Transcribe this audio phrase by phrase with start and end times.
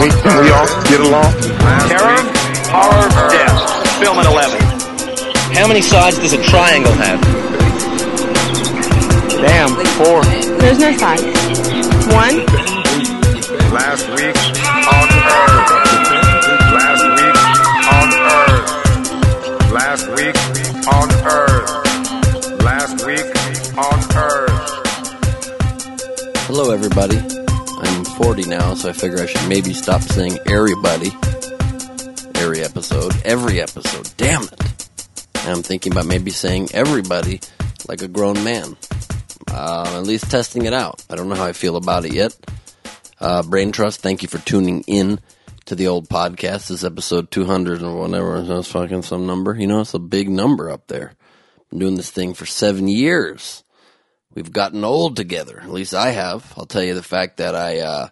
[0.00, 1.32] We, can we all get along?
[1.88, 2.22] Terror,
[2.70, 3.56] horror, death.
[4.00, 4.60] Film at 11.
[5.56, 7.20] How many sides does a triangle have?
[9.30, 10.22] Damn, four.
[10.58, 11.22] There's no sides.
[12.12, 12.46] One,
[13.72, 14.36] Last week
[14.88, 15.70] on Earth.
[16.72, 17.36] Last week
[17.92, 18.08] on
[18.38, 18.68] Earth.
[19.72, 20.36] Last week
[20.88, 21.70] on Earth.
[22.62, 23.28] Last week
[23.76, 24.56] on Earth.
[26.46, 27.37] Hello, everybody.
[28.18, 31.10] I'm 40 now, so I figure I should maybe stop saying everybody
[32.34, 33.14] every episode.
[33.24, 34.10] Every episode.
[34.16, 34.88] Damn it.
[35.36, 37.40] And I'm thinking about maybe saying everybody
[37.86, 38.76] like a grown man.
[39.48, 41.04] Uh, at least testing it out.
[41.08, 42.36] I don't know how I feel about it yet.
[43.20, 45.20] Uh, Brain Trust, thank you for tuning in
[45.66, 46.66] to the old podcast.
[46.66, 48.42] This is episode 200 or whatever.
[48.42, 49.54] That's fucking some number.
[49.54, 51.12] You know, it's a big number up there.
[51.70, 53.62] Been doing this thing for seven years.
[54.38, 55.58] We've gotten old together.
[55.60, 56.54] At least I have.
[56.56, 58.08] I'll tell you the fact that I uh,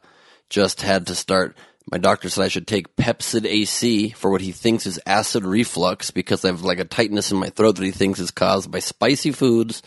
[0.51, 1.57] just had to start.
[1.89, 6.11] My doctor said I should take Pepcid AC for what he thinks is acid reflux
[6.11, 8.81] because I have like a tightness in my throat that he thinks is caused by
[8.81, 9.85] spicy foods,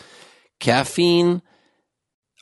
[0.62, 1.42] caffeine,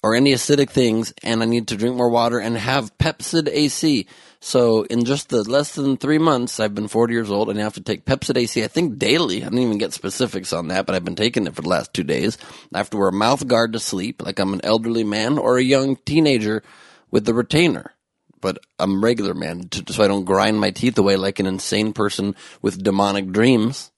[0.03, 4.05] or any acidic things, and I need to drink more water and have Pepcid AC.
[4.39, 7.63] So in just the less than three months, I've been 40 years old and I
[7.63, 9.37] have to take Pepcid AC, I think daily.
[9.37, 11.93] I didn't even get specifics on that, but I've been taking it for the last
[11.93, 12.37] two days.
[12.73, 15.57] I have to wear a mouth guard to sleep, like I'm an elderly man or
[15.57, 16.63] a young teenager
[17.09, 17.93] with the retainer.
[18.39, 22.35] But I'm regular man, so I don't grind my teeth away like an insane person
[22.61, 23.91] with demonic dreams.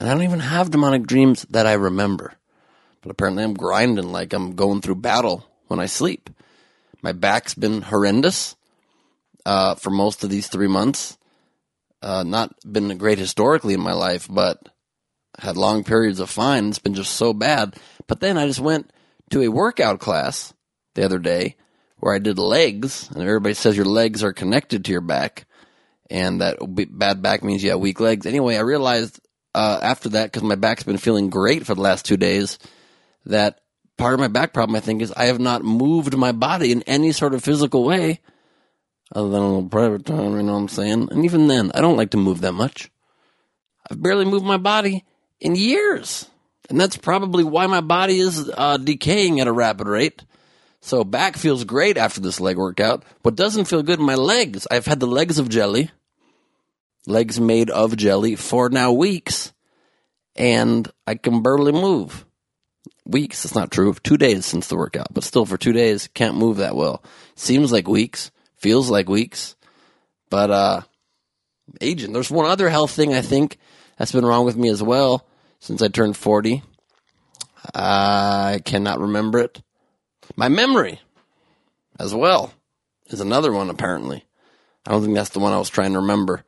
[0.00, 2.32] And I don't even have demonic dreams that I remember.
[3.02, 6.30] But apparently I'm grinding like I'm going through battle when I sleep.
[7.02, 8.56] My back's been horrendous
[9.46, 11.16] uh, for most of these three months.
[12.02, 14.68] Uh, not been great historically in my life, but
[15.38, 16.68] had long periods of fine.
[16.68, 17.76] It's been just so bad.
[18.08, 18.90] But then I just went
[19.30, 20.52] to a workout class
[20.94, 21.56] the other day
[21.98, 25.46] where I did legs, and everybody says your legs are connected to your back,
[26.10, 26.58] and that
[26.90, 28.26] bad back means you have weak legs.
[28.26, 29.20] Anyway, I realized
[29.54, 32.58] uh, after that, because my back's been feeling great for the last two days,
[33.24, 33.60] that
[33.96, 36.82] part of my back problem, I think, is I have not moved my body in
[36.82, 38.20] any sort of physical way
[39.12, 41.08] other than a little private time, you know what I'm saying?
[41.10, 42.90] And even then, I don't like to move that much.
[43.90, 45.04] I've barely moved my body
[45.40, 46.28] in years.
[46.68, 50.24] And that's probably why my body is uh, decaying at a rapid rate.
[50.80, 53.04] So back feels great after this leg workout.
[53.22, 55.90] What doesn't feel good in my legs, I've had the legs of jelly,
[57.06, 59.52] legs made of jelly for now weeks,
[60.34, 62.24] and I can barely move
[63.04, 63.44] weeks.
[63.44, 63.94] It's not true.
[64.02, 67.02] Two days since the workout, but still for two days, can't move that well.
[67.36, 69.56] Seems like weeks, feels like weeks,
[70.30, 70.80] but uh,
[71.80, 72.12] aging.
[72.12, 73.58] There's one other health thing I think
[73.98, 75.26] that's been wrong with me as well
[75.60, 76.62] since I turned 40.
[77.74, 79.62] I cannot remember it.
[80.36, 81.00] My memory,
[81.98, 82.52] as well,
[83.06, 84.24] is another one apparently.
[84.86, 86.44] I don't think that's the one I was trying to remember,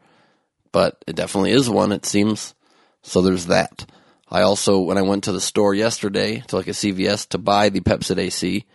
[0.73, 1.93] but it definitely is one.
[1.93, 2.55] It seems.
[3.03, 3.87] So there's that.
[4.31, 7.71] I also, when I went to the store yesterday to like a CVS to buy
[7.71, 8.67] the Pepcid AC,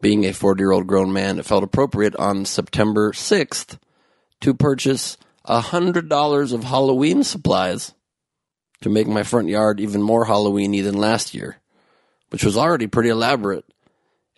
[0.00, 3.78] being a 40 year old grown man, it felt appropriate on September 6th
[4.40, 5.16] to purchase
[5.46, 7.94] $100 of Halloween supplies
[8.82, 11.58] to make my front yard even more Halloweeny than last year,
[12.30, 13.64] which was already pretty elaborate.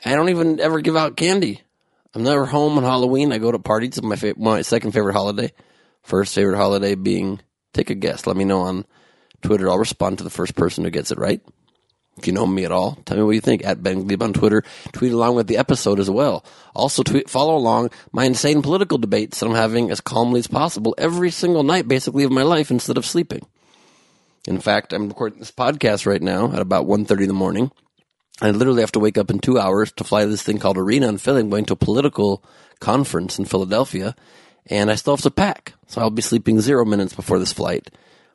[0.04, 1.62] I don't even ever give out candy.
[2.14, 3.32] I'm never home on Halloween.
[3.32, 3.98] I go to parties.
[3.98, 5.52] It's my, fa- my second favorite holiday.
[6.02, 7.40] First favorite holiday being,
[7.74, 8.26] take a guess.
[8.26, 8.86] Let me know on
[9.42, 9.68] Twitter.
[9.68, 11.40] I'll respond to the first person who gets it right.
[12.20, 14.34] If you know me at all, tell me what you think at Ben Gleib on
[14.34, 14.62] Twitter.
[14.92, 16.44] Tweet along with the episode as well.
[16.74, 20.94] Also, tweet, follow along my insane political debates that I'm having as calmly as possible
[20.98, 23.46] every single night, basically, of my life instead of sleeping.
[24.46, 27.72] In fact, I'm recording this podcast right now at about 1.30 in the morning.
[28.42, 30.76] I literally have to wake up in two hours to fly to this thing called
[30.76, 31.40] Arena in Philly.
[31.40, 32.44] I'm going to a political
[32.80, 34.14] conference in Philadelphia,
[34.66, 35.72] and I still have to pack.
[35.86, 37.90] So I'll be sleeping zero minutes before this flight,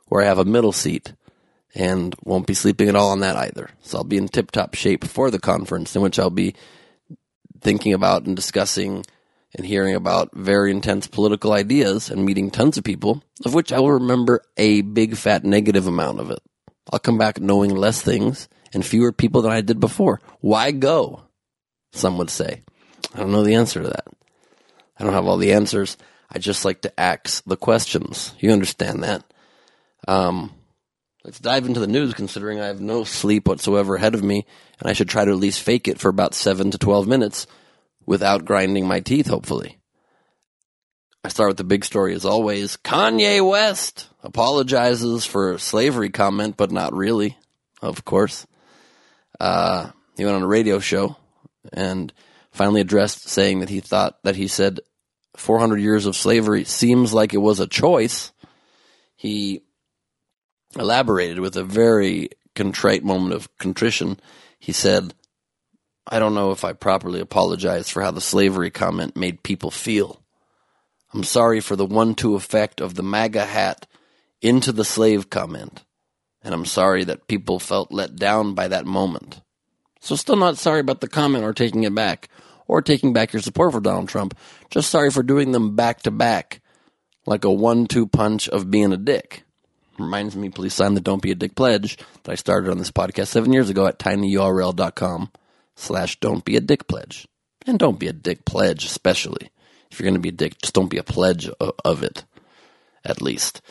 [0.07, 1.13] where I have a middle seat,
[1.75, 3.69] and won't be sleeping at all on that either.
[3.83, 6.55] So I'll be in tip top shape for the conference, in which I'll be
[7.61, 9.05] thinking about and discussing
[9.53, 13.79] and hearing about very intense political ideas and meeting tons of people, of which I
[13.79, 16.39] will remember a big fat negative amount of it.
[16.91, 20.21] I'll come back knowing less things and fewer people than I did before.
[20.41, 21.23] Why go?
[21.91, 22.61] Some would say.
[23.13, 24.07] I don't know the answer to that.
[24.97, 25.97] I don't have all the answers.
[26.29, 28.33] I just like to ask the questions.
[28.39, 29.23] You understand that?
[30.07, 30.51] Um,
[31.25, 34.45] let's dive into the news considering I have no sleep whatsoever ahead of me
[34.79, 37.47] and I should try to at least fake it for about 7 to 12 minutes
[38.05, 39.79] without grinding my teeth, hopefully.
[41.23, 42.77] I start with the big story as always.
[42.77, 47.35] Kanye West apologizes for slavery comment, but not really,
[47.81, 48.45] of course.
[49.39, 51.15] Uh, he went on a radio show
[51.73, 52.13] and
[52.51, 54.79] finally addressed saying that he thought that he said
[55.37, 58.31] 400 years of slavery seems like it was a choice.
[59.15, 59.63] He
[60.77, 64.19] elaborated with a very contrite moment of contrition.
[64.59, 65.13] He said,
[66.07, 70.21] I don't know if I properly apologized for how the slavery comment made people feel.
[71.13, 73.87] I'm sorry for the one two effect of the MAGA hat
[74.41, 75.83] into the slave comment.
[76.43, 79.41] And I'm sorry that people felt let down by that moment.
[80.01, 82.29] So, still not sorry about the comment or taking it back,
[82.67, 84.37] or taking back your support for Donald Trump.
[84.69, 86.61] Just sorry for doing them back to back,
[87.25, 89.44] like a one two punch of being a dick.
[89.97, 92.91] Reminds me, please sign the Don't Be a Dick pledge that I started on this
[92.91, 95.31] podcast seven years ago at tinyurl.com
[95.75, 97.27] slash Don't Be a Dick pledge.
[97.65, 99.49] And don't be a dick pledge, especially.
[99.89, 102.25] If you're going to be a dick, just don't be a pledge of, it,
[103.03, 103.61] at least.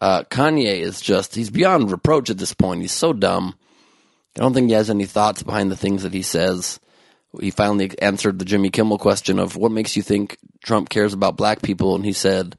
[0.00, 2.80] Uh, Kanye is just, he's beyond reproach at this point.
[2.80, 3.54] He's so dumb.
[4.36, 6.80] I don't think he has any thoughts behind the things that he says.
[7.40, 11.36] He finally answered the Jimmy Kimmel question of what makes you think Trump cares about
[11.36, 11.94] black people.
[11.94, 12.56] And he said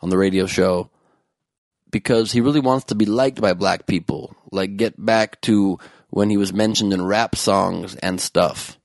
[0.00, 0.90] on the radio show,
[1.94, 4.34] because he really wants to be liked by black people.
[4.50, 5.78] Like, get back to
[6.10, 8.80] when he was mentioned in rap songs and stuff.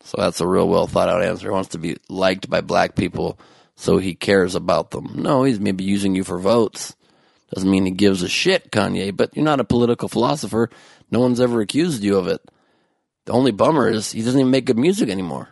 [0.00, 1.46] So that's a real well thought out answer.
[1.46, 3.38] He wants to be liked by black people,
[3.76, 5.12] so he cares about them.
[5.14, 6.96] No, he's maybe using you for votes.
[7.54, 10.70] Doesn't mean he gives a shit, Kanye, but you're not a political philosopher.
[11.12, 12.40] No one's ever accused you of it.
[13.26, 15.50] The only bummer is he doesn't even make good music anymore.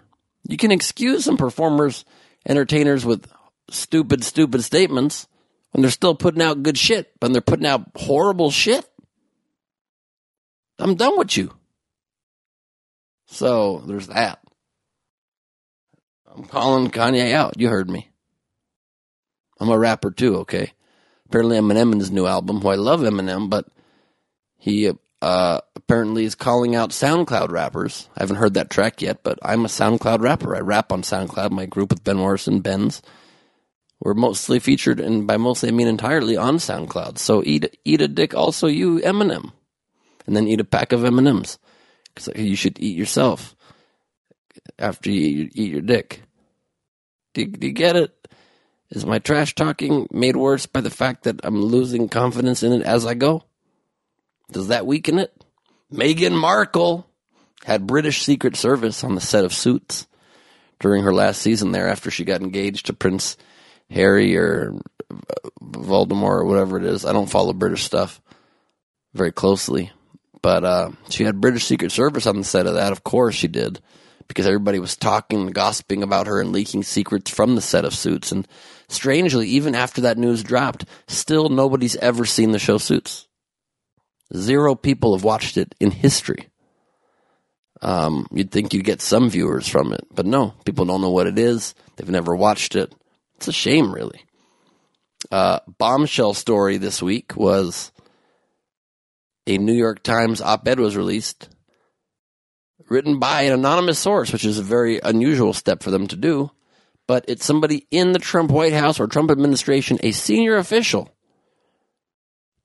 [0.48, 2.04] You can excuse some performers,
[2.44, 3.30] entertainers with
[3.70, 5.28] stupid, stupid statements
[5.70, 8.86] when they're still putting out good shit, when they're putting out horrible shit.
[10.78, 11.52] I'm done with you.
[13.26, 14.40] So there's that.
[16.26, 17.60] I'm calling Kanye out.
[17.60, 18.10] You heard me.
[19.58, 20.72] I'm a rapper too, okay?
[21.26, 23.66] Apparently Eminem in his new album, who I love Eminem, but
[24.56, 24.90] he
[25.22, 28.08] uh, apparently is calling out SoundCloud rappers.
[28.16, 30.56] I haven't heard that track yet, but I'm a SoundCloud rapper.
[30.56, 31.50] I rap on SoundCloud.
[31.50, 33.02] My group with Ben Morrison, Ben's.
[34.00, 37.18] We're mostly featured, and by mostly I mean entirely on SoundCloud.
[37.18, 39.52] So eat eat a dick, also you Eminem,
[40.26, 41.58] and then eat a pack of M and M's
[42.14, 43.54] because you should eat yourself
[44.78, 46.22] after you eat your dick.
[47.34, 48.16] Do, do you get it?
[48.90, 52.82] Is my trash talking made worse by the fact that I'm losing confidence in it
[52.82, 53.44] as I go?
[54.50, 55.32] Does that weaken it?
[55.92, 57.06] Meghan Markle
[57.64, 60.08] had British Secret Service on the set of Suits
[60.80, 63.36] during her last season there after she got engaged to Prince
[63.90, 64.74] Harry or
[65.62, 67.04] Voldemort or whatever it is.
[67.04, 68.20] I don't follow British stuff
[69.14, 69.90] very closely.
[70.42, 72.92] But uh, she had British Secret Service on the set of that.
[72.92, 73.80] Of course she did.
[74.26, 77.94] Because everybody was talking and gossiping about her and leaking secrets from the set of
[77.94, 78.30] Suits.
[78.30, 78.46] And
[78.88, 83.26] strangely, even after that news dropped, still nobody's ever seen the show Suits.
[84.34, 86.46] Zero people have watched it in history.
[87.82, 91.26] Um, you'd think you'd get some viewers from it, but no, people don't know what
[91.26, 91.74] it is.
[91.96, 92.94] They've never watched it.
[93.40, 94.26] It's a shame, really.
[95.30, 97.90] Uh, bombshell story this week was
[99.46, 101.48] a New York Times op ed was released,
[102.90, 106.50] written by an anonymous source, which is a very unusual step for them to do.
[107.08, 111.10] But it's somebody in the Trump White House or Trump administration, a senior official,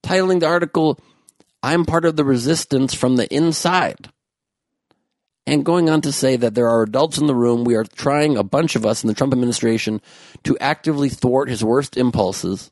[0.04, 1.00] titling the article,
[1.64, 4.10] I'm part of the resistance from the inside.
[5.48, 8.36] And going on to say that there are adults in the room, we are trying,
[8.36, 10.02] a bunch of us in the Trump administration,
[10.44, 12.72] to actively thwart his worst impulses.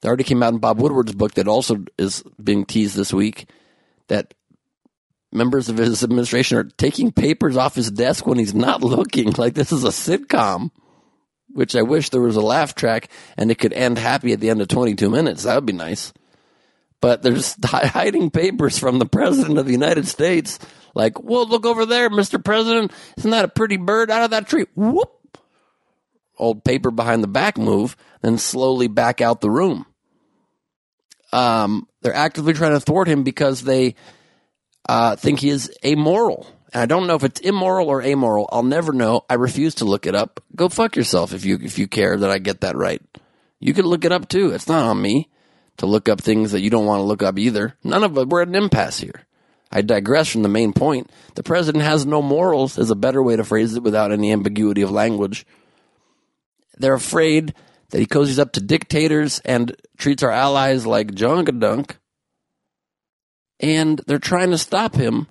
[0.00, 3.50] That already came out in Bob Woodward's book that also is being teased this week
[4.06, 4.32] that
[5.32, 9.32] members of his administration are taking papers off his desk when he's not looking.
[9.38, 10.70] Like this is a sitcom,
[11.50, 14.50] which I wish there was a laugh track and it could end happy at the
[14.50, 15.42] end of 22 minutes.
[15.42, 16.12] That would be nice.
[17.00, 20.58] But there's hiding papers from the president of the United States.
[20.98, 22.44] Like, well, look over there, Mr.
[22.44, 22.92] President.
[23.16, 24.66] Isn't that a pretty bird out of that tree?
[24.74, 25.38] Whoop.
[26.36, 29.86] Old paper behind the back move, then slowly back out the room.
[31.32, 33.94] Um, they're actively trying to thwart him because they
[34.88, 36.48] uh, think he is amoral.
[36.72, 38.48] And I don't know if it's immoral or amoral.
[38.50, 39.24] I'll never know.
[39.30, 40.42] I refuse to look it up.
[40.56, 43.00] Go fuck yourself if you if you care that I get that right.
[43.60, 44.50] You can look it up too.
[44.50, 45.30] It's not on me
[45.76, 47.76] to look up things that you don't want to look up either.
[47.84, 48.26] None of us.
[48.26, 49.27] We're at an impasse here.
[49.70, 51.10] I digress from the main point.
[51.34, 54.82] The president has no morals, is a better way to phrase it without any ambiguity
[54.82, 55.46] of language.
[56.78, 57.54] They're afraid
[57.90, 61.96] that he cozies up to dictators and treats our allies like junkadunk.
[63.60, 65.26] And they're trying to stop him.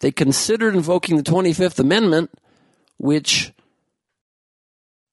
[0.00, 2.30] They considered invoking the 25th Amendment,
[2.96, 3.52] which,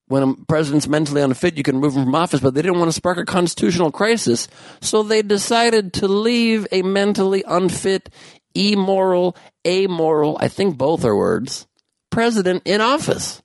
[0.07, 2.89] when a president's mentally unfit, you can remove him from office, but they didn't want
[2.89, 4.47] to spark a constitutional crisis.
[4.79, 8.09] So they decided to leave a mentally unfit,
[8.55, 9.35] immoral,
[9.67, 11.67] amoral, I think both are words,
[12.09, 13.41] president in office.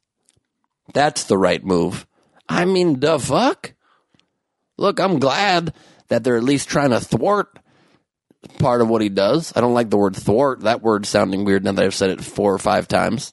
[0.95, 2.07] That's the right move.
[2.49, 3.75] I mean, the fuck?
[4.79, 5.75] Look, I'm glad
[6.09, 7.59] that they're at least trying to thwart
[8.59, 9.53] part of what he does.
[9.55, 10.61] I don't like the word thwart.
[10.61, 13.33] That word sounding weird now that I've said it four or five times.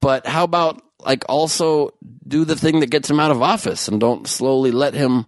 [0.00, 1.94] But how about like also
[2.26, 5.26] do the thing that gets him out of office and don't slowly let him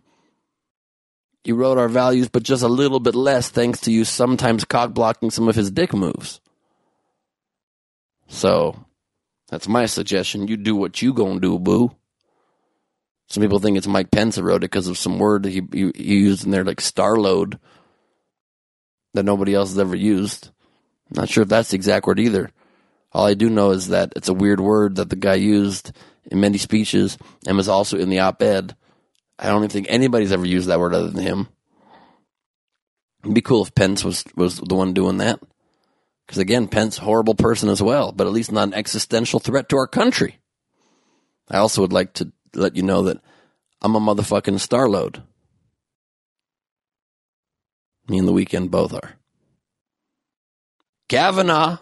[1.44, 5.30] erode our values, but just a little bit less thanks to you sometimes cock blocking
[5.30, 6.40] some of his dick moves.
[8.28, 8.84] So
[9.48, 10.48] that's my suggestion.
[10.48, 11.94] You do what you gonna do, boo.
[13.28, 15.90] Some people think it's Mike Pence who wrote it because of some word he, he,
[15.94, 17.58] he used in there, like starload,
[19.14, 20.50] that nobody else has ever used.
[21.10, 22.50] Not sure if that's the exact word either.
[23.12, 25.92] All I do know is that it's a weird word that the guy used
[26.30, 28.74] in many speeches and was also in the op-ed.
[29.38, 31.48] I don't even think anybody's ever used that word other than him.
[33.22, 35.40] It'd be cool if Pence was was the one doing that.
[36.26, 39.76] Because again, Pence, horrible person as well, but at least not an existential threat to
[39.76, 40.38] our country.
[41.48, 43.20] I also would like to let you know that
[43.80, 45.22] I'm a motherfucking starload.
[48.08, 49.14] Me and the Weeknd both are.
[51.08, 51.78] Kavanaugh,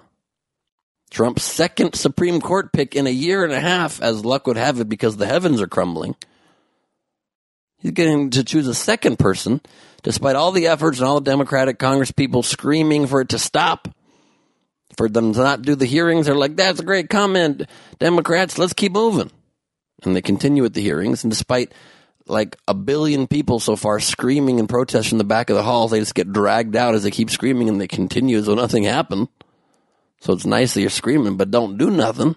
[1.10, 4.80] Trump's second Supreme Court pick in a year and a half, as luck would have
[4.80, 6.16] it, because the heavens are crumbling.
[7.80, 9.60] He's getting to choose a second person,
[10.02, 13.88] despite all the efforts and all the Democratic Congress people screaming for it to stop,
[14.96, 16.26] for them to not do the hearings.
[16.26, 17.62] They're like, that's a great comment.
[17.98, 19.30] Democrats, let's keep moving
[20.04, 21.24] and they continue with the hearings.
[21.24, 21.72] And despite
[22.26, 25.88] like a billion people so far screaming and protesting in the back of the hall,
[25.88, 28.84] they just get dragged out as they keep screaming and they continue as though nothing
[28.84, 29.28] happened.
[30.20, 32.36] So it's nice that you're screaming, but don't do nothing.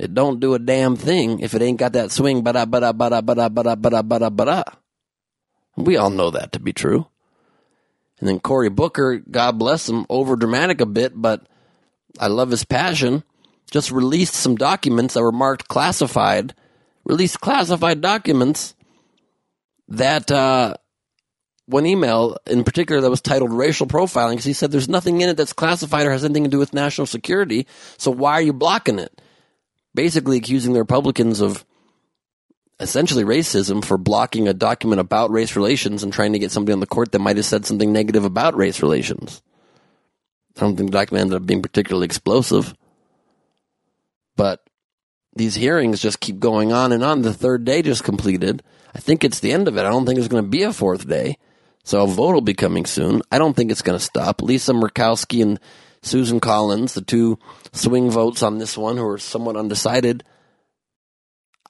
[0.00, 2.42] It don't do a damn thing if it ain't got that swing.
[2.42, 4.44] Ba da ba da ba da ba da ba da ba da ba da ba
[4.46, 4.64] da.
[5.76, 7.06] We all know that to be true.
[8.18, 11.46] And then Cory Booker, God bless him, over dramatic a bit, but
[12.18, 13.24] I love his passion
[13.70, 16.54] just released some documents that were marked classified,
[17.04, 18.74] released classified documents
[19.88, 20.74] that uh,
[21.66, 25.28] one email in particular that was titled racial profiling because he said there's nothing in
[25.28, 27.66] it that's classified or has anything to do with national security.
[27.96, 29.20] So why are you blocking it?
[29.94, 31.64] Basically accusing the Republicans of
[32.78, 36.80] essentially racism for blocking a document about race relations and trying to get somebody on
[36.80, 39.42] the court that might have said something negative about race relations.
[40.56, 42.74] I don't think the document ended up being particularly explosive.
[44.36, 44.64] But
[45.36, 47.22] these hearings just keep going on and on.
[47.22, 48.62] The third day just completed.
[48.94, 49.80] I think it's the end of it.
[49.80, 51.36] I don't think there's going to be a fourth day.
[51.84, 53.22] So a vote will be coming soon.
[53.30, 54.42] I don't think it's going to stop.
[54.42, 55.60] Lisa Murkowski and
[56.02, 57.38] Susan Collins, the two
[57.72, 60.24] swing votes on this one who are somewhat undecided,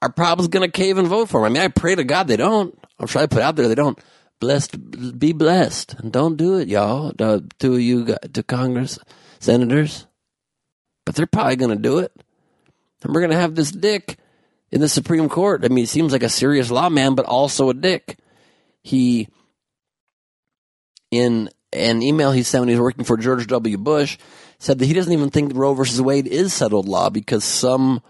[0.03, 1.47] are probably going to cave and vote for him.
[1.47, 2.79] I mean, I pray to God they don't.
[2.99, 3.99] I'm try to put out there they don't.
[4.39, 7.09] Blessed, be blessed, and don't do it, y'all.
[7.09, 8.99] Uh, the two of you, to Congress
[9.39, 10.07] senators,
[11.05, 12.13] but they're probably going to do it.
[13.03, 14.17] And we're going to have this dick
[14.71, 15.65] in the Supreme Court.
[15.65, 18.19] I mean, he seems like a serious lawman, but also a dick.
[18.83, 19.29] He,
[21.11, 23.79] in an email he sent when he was working for George W.
[23.79, 24.19] Bush,
[24.59, 28.03] said that he doesn't even think Roe versus Wade is settled law because some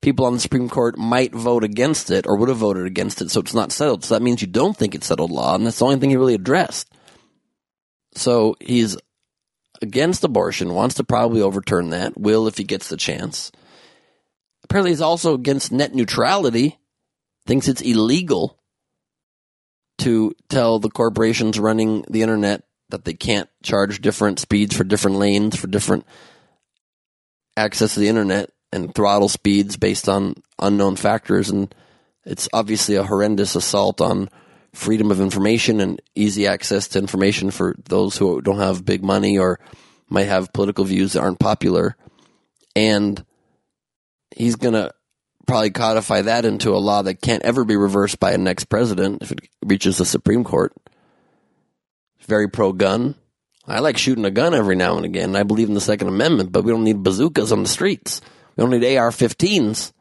[0.00, 3.30] people on the Supreme Court might vote against it or would have voted against it,
[3.30, 4.04] so it's not settled.
[4.04, 6.16] So that means you don't think it's settled law, and that's the only thing he
[6.16, 6.90] really addressed.
[8.14, 8.96] So he's
[9.80, 13.52] against abortion, wants to probably overturn that, will if he gets the chance
[14.72, 16.78] apparently he's also against net neutrality,
[17.46, 18.58] thinks it's illegal
[19.98, 25.16] to tell the corporations running the internet that they can't charge different speeds for different
[25.16, 26.06] lanes for different
[27.56, 31.74] access to the internet and throttle speeds based on unknown factors and
[32.24, 34.28] it's obviously a horrendous assault on
[34.72, 39.36] freedom of information and easy access to information for those who don't have big money
[39.36, 39.58] or
[40.08, 41.96] might have political views that aren't popular
[42.74, 43.24] and
[44.34, 44.92] he's going to
[45.46, 49.22] probably codify that into a law that can't ever be reversed by a next president
[49.22, 50.72] if it reaches the Supreme Court.
[52.26, 53.14] Very pro gun.
[53.66, 55.36] I like shooting a gun every now and again.
[55.36, 58.20] I believe in the Second Amendment, but we don't need bazookas on the streets.
[58.56, 59.92] We don't need AR 15s.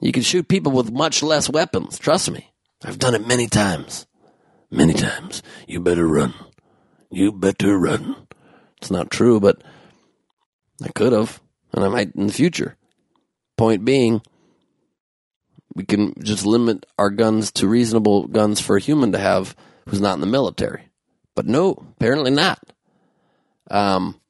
[0.00, 1.98] You can shoot people with much less weapons.
[1.98, 2.52] Trust me.
[2.84, 4.06] I've done it many times.
[4.70, 5.42] Many times.
[5.66, 6.34] You better run.
[7.10, 8.26] You better run.
[8.78, 9.62] it's not true, but
[10.82, 11.40] I could have,
[11.72, 12.76] and I might in the future.
[13.56, 14.22] Point being,
[15.74, 19.54] we can just limit our guns to reasonable guns for a human to have
[19.88, 20.88] who's not in the military.
[21.34, 22.58] But no, apparently not.
[23.70, 24.20] Um,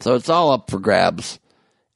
[0.00, 1.40] so it's all up for grabs.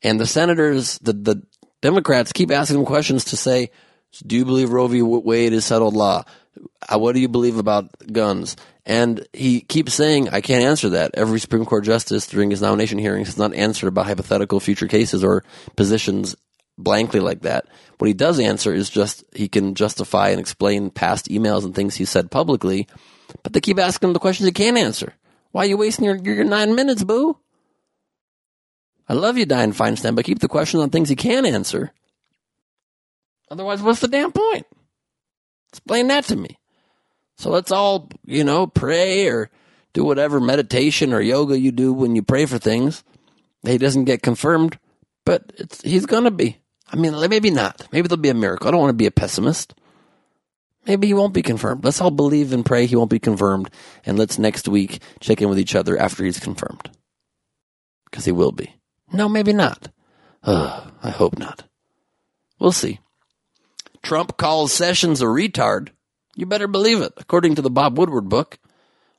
[0.03, 1.43] And the senators, the, the
[1.83, 3.71] Democrats keep asking them questions to say,
[4.27, 5.03] do you believe Roe v.
[5.03, 6.25] Wade is settled law?
[6.89, 8.57] Uh, What do you believe about guns?
[8.85, 11.13] And he keeps saying, I can't answer that.
[11.15, 15.23] Every Supreme Court justice during his nomination hearings has not answered about hypothetical future cases
[15.23, 15.45] or
[15.77, 16.35] positions
[16.77, 17.67] blankly like that.
[17.99, 21.95] What he does answer is just he can justify and explain past emails and things
[21.95, 22.89] he said publicly,
[23.43, 25.15] but they keep asking him the questions he can't answer.
[25.53, 27.37] Why are you wasting your, your nine minutes, boo?
[29.09, 31.93] I love you, Dianne Feinstein, but keep the questions on things he can answer.
[33.51, 34.67] Otherwise, what's the damn point?
[35.73, 36.59] Explain that to me.
[37.37, 39.51] So let's all, you know, pray or
[39.93, 43.03] do whatever meditation or yoga you do when you pray for things.
[43.65, 44.79] He doesn't get confirmed,
[45.25, 46.59] but he's going to be.
[46.93, 47.89] I mean, maybe not.
[47.93, 48.69] Maybe there'll be a miracle.
[48.69, 49.75] I don't want to be a pessimist.
[50.87, 51.85] Maybe he won't be confirmed.
[51.85, 53.71] Let's all believe and pray he won't be confirmed.
[54.07, 56.91] And let's next week check in with each other after he's confirmed.
[58.11, 58.75] Because he will be.
[59.13, 59.91] No, maybe not.
[60.43, 61.65] Ugh, I hope not.
[62.59, 63.01] We'll see.
[64.03, 65.91] Trump calls Sessions a retard.
[66.35, 68.59] You better believe it, according to the Bob Woodward book.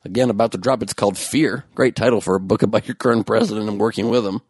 [0.04, 0.82] Again, about to drop.
[0.82, 1.64] It's called Fear.
[1.74, 4.40] Great title for a book about your current president and working with him.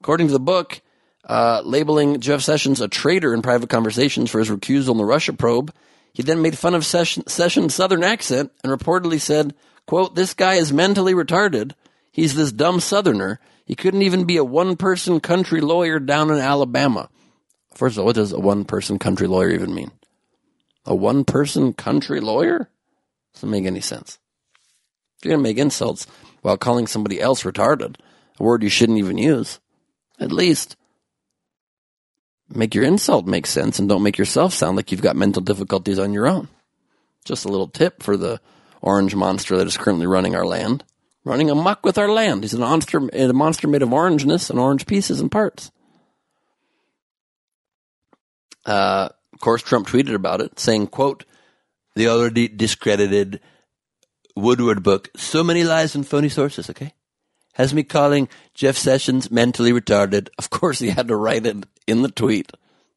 [0.00, 0.80] According to the book,
[1.28, 5.32] uh, labeling Jeff Sessions a traitor in private conversations for his recusal in the Russia
[5.32, 5.72] probe,
[6.12, 9.54] he then made fun of Session, Sessions' southern accent and reportedly said,
[9.86, 11.72] quote, this guy is mentally retarded.
[12.10, 13.40] He's this dumb southerner.
[13.64, 17.08] He couldn't even be a one person country lawyer down in Alabama.
[17.74, 19.92] First of all, what does a one person country lawyer even mean?
[20.84, 22.68] A one person country lawyer?
[23.34, 24.18] Doesn't make any sense.
[25.16, 26.06] If you're going to make insults
[26.42, 27.96] while calling somebody else retarded,
[28.38, 29.60] a word you shouldn't even use,
[30.18, 30.76] at least
[32.56, 35.98] make your insult make sense and don't make yourself sound like you've got mental difficulties
[35.98, 36.48] on your own.
[37.24, 38.40] Just a little tip for the
[38.80, 40.84] orange monster that is currently running our land.
[41.24, 42.42] Running amok with our land.
[42.42, 45.70] He's a monster, a monster made of orangeness and orange pieces and parts.
[48.66, 51.24] Uh, of course, Trump tweeted about it, saying, quote,
[51.94, 53.40] the already discredited
[54.34, 56.94] Woodward book, so many lies and phony sources, okay?
[57.54, 60.28] Has me calling Jeff Sessions mentally retarded.
[60.38, 62.52] Of course, he had to write it in the tweet,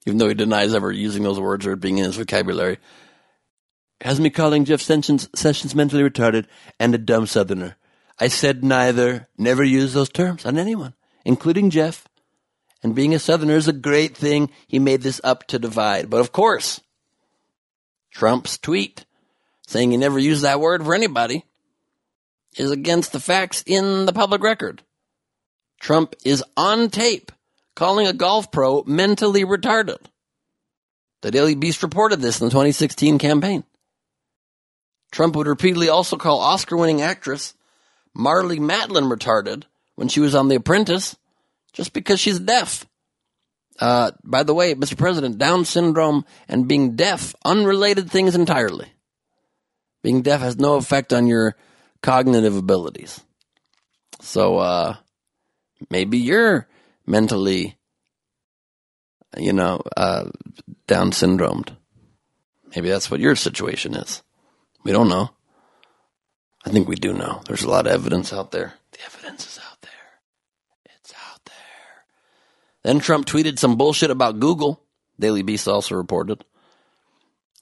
[0.05, 2.77] even though he denies ever using those words or being in his vocabulary.
[4.01, 6.45] Has me calling Jeff Sessions, Sessions mentally retarded
[6.79, 7.75] and a dumb southerner.
[8.19, 10.93] I said neither, never use those terms on anyone,
[11.23, 12.07] including Jeff.
[12.83, 14.51] And being a southerner is a great thing.
[14.67, 16.09] He made this up to divide.
[16.09, 16.81] But of course,
[18.11, 19.05] Trump's tweet
[19.67, 21.45] saying he never used that word for anybody
[22.57, 24.83] is against the facts in the public record.
[25.79, 27.31] Trump is on tape
[27.75, 29.99] calling a golf pro mentally retarded.
[31.21, 33.63] The Daily Beast reported this in the 2016 campaign.
[35.11, 37.53] Trump would repeatedly also call Oscar winning actress
[38.15, 39.63] Marlee Matlin retarded
[39.95, 41.15] when she was on The Apprentice
[41.73, 42.85] just because she's deaf.
[43.79, 44.97] Uh, by the way, Mr.
[44.97, 48.87] President, Down syndrome and being deaf, unrelated things entirely.
[50.01, 51.55] Being deaf has no effect on your
[52.01, 53.19] cognitive abilities.
[54.21, 54.95] So, uh,
[55.89, 56.67] maybe you're
[57.05, 57.77] mentally,
[59.37, 60.29] you know, uh,
[60.87, 61.75] Down syndromed.
[62.75, 64.21] Maybe that's what your situation is.
[64.83, 65.29] We don't know.
[66.65, 67.41] I think we do know.
[67.47, 68.73] There's a lot of evidence out there.
[68.91, 70.91] The evidence is out there.
[70.97, 71.53] It's out there.
[72.83, 74.81] Then Trump tweeted some bullshit about Google.
[75.19, 76.43] Daily Beast also reported.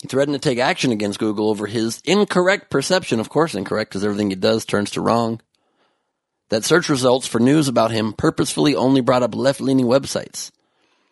[0.02, 4.04] He threatened to take action against Google over his incorrect perception, of course incorrect, because
[4.04, 5.42] everything he does turns to wrong.
[6.50, 10.52] That search results for news about him purposefully only brought up left leaning websites.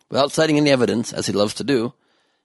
[0.10, 1.94] Without citing any evidence, as he loves to do,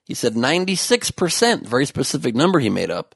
[0.05, 3.13] he said 96%, very specific number he made up,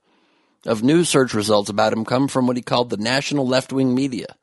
[0.66, 3.96] of news search results about him come from what he called the national left wing
[3.96, 4.36] media.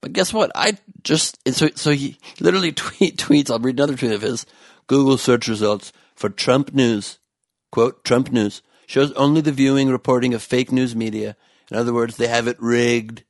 [0.00, 0.52] But guess what?
[0.54, 3.50] I just so so he literally tweet tweets.
[3.50, 4.46] I'll read another tweet of his.
[4.86, 7.18] Google search results for Trump news,
[7.70, 11.36] quote Trump news shows only the viewing reporting of fake news media.
[11.70, 13.22] In other words, they have it rigged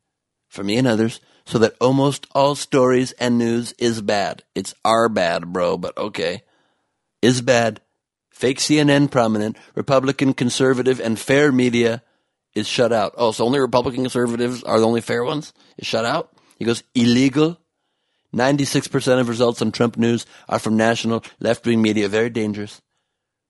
[0.50, 4.44] for me and others so that almost all stories and news is bad.
[4.54, 6.42] It's our bad, bro, but okay.
[7.22, 7.80] Is bad.
[8.30, 12.02] Fake CNN prominent, Republican conservative, and fair media
[12.54, 13.14] is shut out.
[13.16, 15.52] Oh, so only Republican conservatives are the only fair ones?
[15.76, 16.32] Is shut out?
[16.58, 17.58] He goes, illegal.
[18.34, 22.08] 96% of results on Trump news are from national left wing media.
[22.08, 22.80] Very dangerous.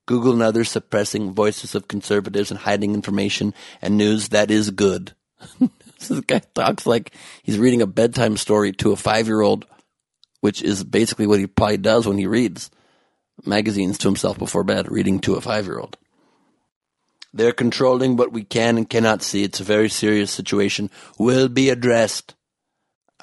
[0.07, 5.13] Google and others suppressing voices of conservatives and hiding information and news that is good.
[6.09, 9.67] This guy talks like he's reading a bedtime story to a five year old,
[10.41, 12.71] which is basically what he probably does when he reads
[13.45, 15.97] magazines to himself before bed, reading to a five year old.
[17.33, 19.45] They're controlling what we can and cannot see.
[19.45, 20.91] It's a very serious situation.
[21.19, 22.35] Will be addressed.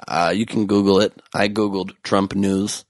[0.07, 1.13] Uh, you can Google it.
[1.33, 2.85] I Googled Trump news.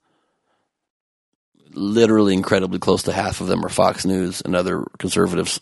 [1.72, 5.60] Literally incredibly close to half of them are Fox News and other conservative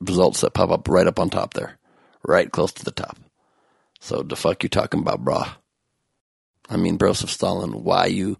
[0.00, 1.78] results that pop up right up on top there.
[2.26, 3.16] Right close to the top.
[4.00, 5.48] So the fuck you talking about, brah?
[6.68, 8.38] I mean, Broseph Stalin, why you,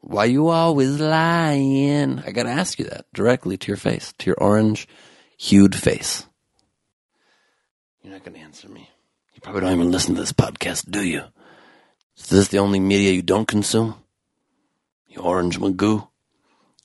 [0.00, 2.18] why you always lying?
[2.18, 4.88] I gotta ask you that directly to your face, to your orange
[5.38, 6.26] hued face.
[8.02, 8.90] You're not gonna answer me.
[9.34, 11.22] You probably don't even listen to this podcast, do you?
[12.18, 13.94] Is this the only media you don't consume?
[15.06, 16.08] You orange magoo.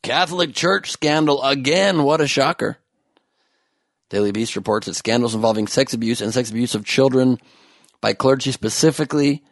[0.03, 2.03] Catholic Church scandal again.
[2.03, 2.77] What a shocker.
[4.09, 7.39] Daily Beast reports that scandals involving sex abuse and sex abuse of children
[8.01, 9.43] by clergy specifically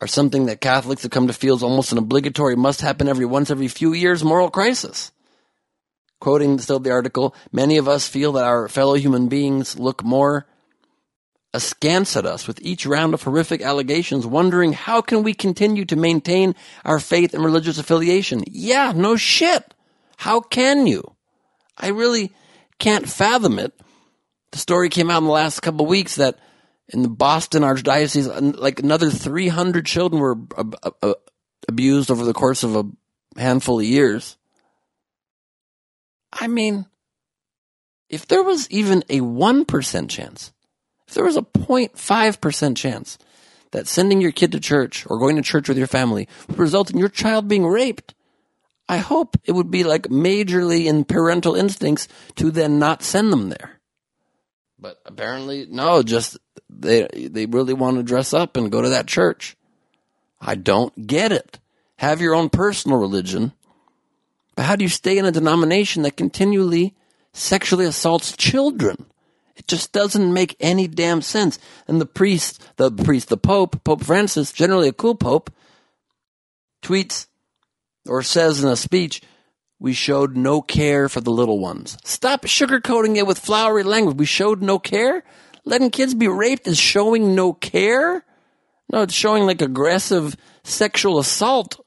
[0.00, 3.24] are something that Catholics have come to feel is almost an obligatory must happen every
[3.24, 5.12] once every few years moral crisis.
[6.20, 10.46] Quoting still the article, many of us feel that our fellow human beings look more
[11.54, 15.96] askance at us with each round of horrific allegations, wondering how can we continue to
[15.96, 16.54] maintain
[16.84, 18.42] our faith and religious affiliation?
[18.46, 19.74] Yeah, no shit.
[20.16, 21.14] How can you?
[21.76, 22.32] I really
[22.82, 23.72] can't fathom it.
[24.50, 26.36] The story came out in the last couple of weeks that
[26.88, 31.14] in the Boston Archdiocese, like another 300 children were ab- ab-
[31.68, 32.84] abused over the course of a
[33.40, 34.36] handful of years.
[36.32, 36.86] I mean,
[38.08, 40.52] if there was even a 1% chance,
[41.06, 43.16] if there was a 0.5% chance
[43.70, 46.90] that sending your kid to church or going to church with your family would result
[46.90, 48.12] in your child being raped,
[48.88, 53.48] I hope it would be like majorly in parental instincts to then not send them
[53.48, 53.80] there.
[54.78, 59.06] But apparently, no, just they they really want to dress up and go to that
[59.06, 59.56] church.
[60.40, 61.60] I don't get it.
[61.96, 63.52] Have your own personal religion,
[64.56, 66.94] but how do you stay in a denomination that continually
[67.32, 69.06] sexually assaults children?
[69.54, 71.58] It just doesn't make any damn sense.
[71.86, 75.50] And the priest, the priest, the Pope, Pope Francis, generally a cool Pope,
[76.82, 77.26] tweets
[78.06, 79.22] or says in a speech,
[79.78, 81.98] we showed no care for the little ones.
[82.04, 84.16] Stop sugarcoating it with flowery language.
[84.16, 85.24] We showed no care?
[85.64, 88.24] Letting kids be raped is showing no care?
[88.90, 91.80] No, it's showing like aggressive sexual assault.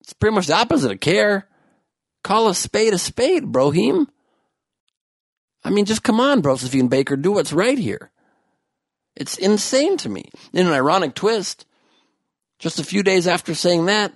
[0.00, 1.48] It's pretty much the opposite of care.
[2.22, 4.06] Call a spade a spade, Brohim.
[5.62, 8.10] I mean, just come on, Josephine Baker, do what's right here.
[9.16, 10.30] It's insane to me.
[10.52, 11.66] In an ironic twist,
[12.58, 14.12] just a few days after saying that,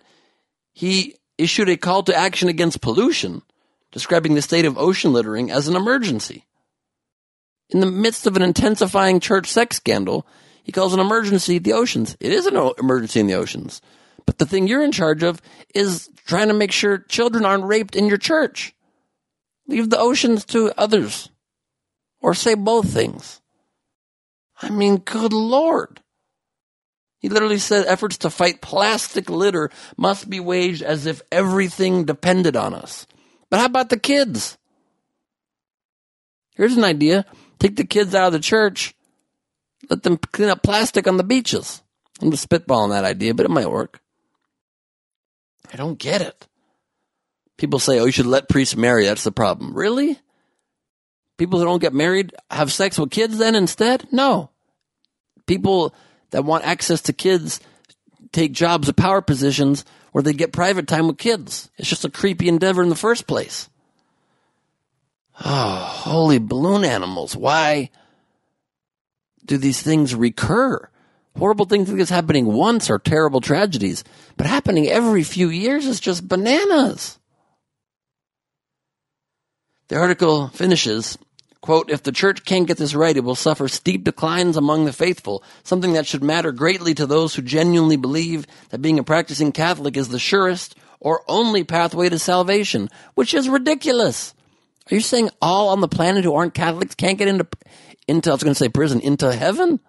[0.79, 3.43] he issued a call to action against pollution,
[3.91, 6.47] describing the state of ocean littering as an emergency.
[7.69, 10.25] In the midst of an intensifying church sex scandal,
[10.62, 12.17] he calls an emergency the oceans.
[12.21, 13.83] It is an emergency in the oceans.
[14.25, 15.43] But the thing you're in charge of
[15.75, 18.73] is trying to make sure children aren't raped in your church.
[19.67, 21.29] Leave the oceans to others.
[22.21, 23.41] Or say both things.
[24.62, 26.03] I mean, good lord.
[27.18, 32.57] He literally said efforts to fight plastic litter must be waged as if everything depended
[32.57, 33.07] on us.
[33.50, 34.57] But how about the kids?
[36.54, 37.24] Here's an idea.
[37.59, 38.94] Take the kids out of the church.
[39.90, 41.83] Let them clean up plastic on the beaches.
[42.20, 44.00] I'm just spitballing that idea, but it might work.
[45.72, 46.46] I don't get it.
[47.57, 49.04] People say, oh, you should let priests marry.
[49.04, 49.74] That's the problem.
[49.74, 50.18] Really?
[51.37, 54.07] People who don't get married have sex with kids then instead?
[54.12, 54.50] No.
[55.46, 55.94] People
[56.31, 57.61] that want access to kids
[58.33, 61.71] take jobs of power positions where they get private time with kids.
[61.79, 63.69] It's just a creepy endeavor in the first place.
[65.45, 67.37] Oh, holy balloon animals.
[67.37, 67.91] Why
[69.45, 70.88] do these things recur?
[71.38, 74.03] Horrible things like this happening once are terrible tragedies,
[74.37, 77.19] but happening every few years is just bananas.
[79.87, 81.17] The article finishes,
[81.61, 84.92] quote, if the church can't get this right, it will suffer steep declines among the
[84.92, 89.53] faithful, something that should matter greatly to those who genuinely believe that being a practicing
[89.53, 94.35] Catholic is the surest or only pathway to salvation, which is ridiculous.
[94.90, 97.47] Are you saying all on the planet who aren't Catholics can't get into,
[98.07, 99.81] into I was going to say prison, into heaven?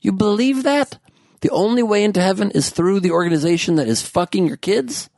[0.00, 0.98] You believe that?
[1.40, 5.08] The only way into heaven is through the organization that is fucking your kids?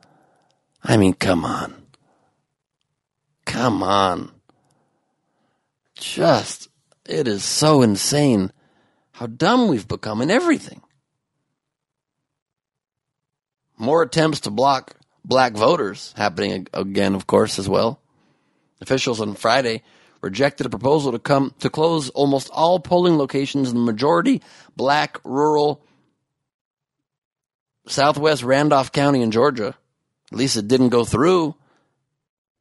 [0.82, 1.74] I mean, come on.
[3.44, 4.37] Come on.
[5.98, 6.68] Just,
[7.06, 8.52] it is so insane
[9.12, 10.80] how dumb we've become in everything.
[13.76, 18.00] More attempts to block black voters happening again, of course, as well.
[18.80, 19.82] Officials on Friday
[20.20, 24.42] rejected a proposal to come to close almost all polling locations in the majority
[24.76, 25.84] black rural
[27.86, 29.74] southwest Randolph County in Georgia.
[30.30, 31.54] At least it didn't go through.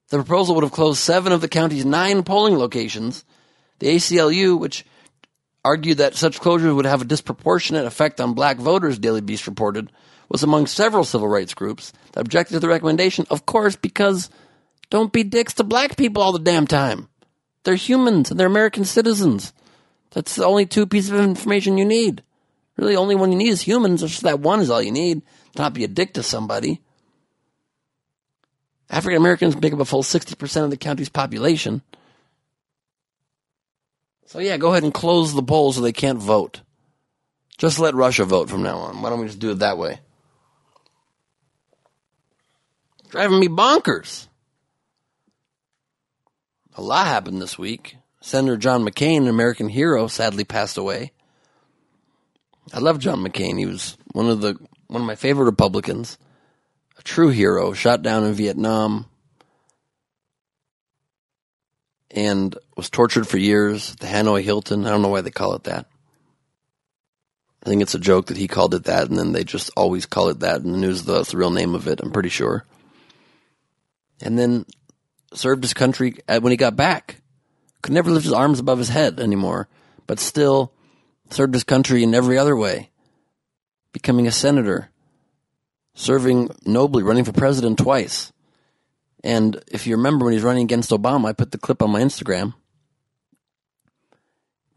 [0.09, 3.25] The proposal would have closed seven of the county's nine polling locations.
[3.79, 4.85] The ACLU, which
[5.65, 9.91] argued that such closures would have a disproportionate effect on black voters, Daily Beast reported,
[10.29, 14.29] was among several civil rights groups that objected to the recommendation, of course, because
[14.89, 17.09] don't be dicks to black people all the damn time.
[17.63, 19.51] They're humans and they're American citizens.
[20.11, 22.23] That's the only two pieces of information you need.
[22.77, 24.01] Really, only one you need is humans.
[24.01, 25.21] Just that one is all you need.
[25.55, 26.81] To not be a dick to somebody.
[28.89, 31.81] African Americans make up a full 60% of the county's population.
[34.25, 36.61] So yeah, go ahead and close the polls so they can't vote.
[37.57, 39.01] Just let Russia vote from now on.
[39.01, 39.99] Why don't we just do it that way?
[43.09, 44.27] Driving me bonkers.
[46.75, 47.97] A lot happened this week.
[48.21, 51.11] Senator John McCain, an American hero, sadly passed away.
[52.73, 53.57] I love John McCain.
[53.57, 56.17] He was one of the one of my favorite Republicans,
[56.97, 59.05] a true hero, shot down in Vietnam,
[62.11, 63.95] and was tortured for years.
[63.95, 64.85] The Hanoi Hilton.
[64.85, 65.87] I don't know why they call it that.
[67.63, 70.05] I think it's a joke that he called it that, and then they just always
[70.05, 71.03] call it that in the news.
[71.03, 71.99] That's the real name of it.
[72.01, 72.65] I'm pretty sure.
[74.21, 74.65] And then
[75.33, 77.21] served his country uh, when he got back.
[77.81, 79.67] Could never lift his arms above his head anymore,
[80.07, 80.71] but still
[81.29, 82.89] served his country in every other way.
[83.91, 84.89] Becoming a senator,
[85.97, 88.31] serving nobly, running for president twice.
[89.23, 91.89] And if you remember when he was running against Obama, I put the clip on
[91.89, 92.53] my Instagram.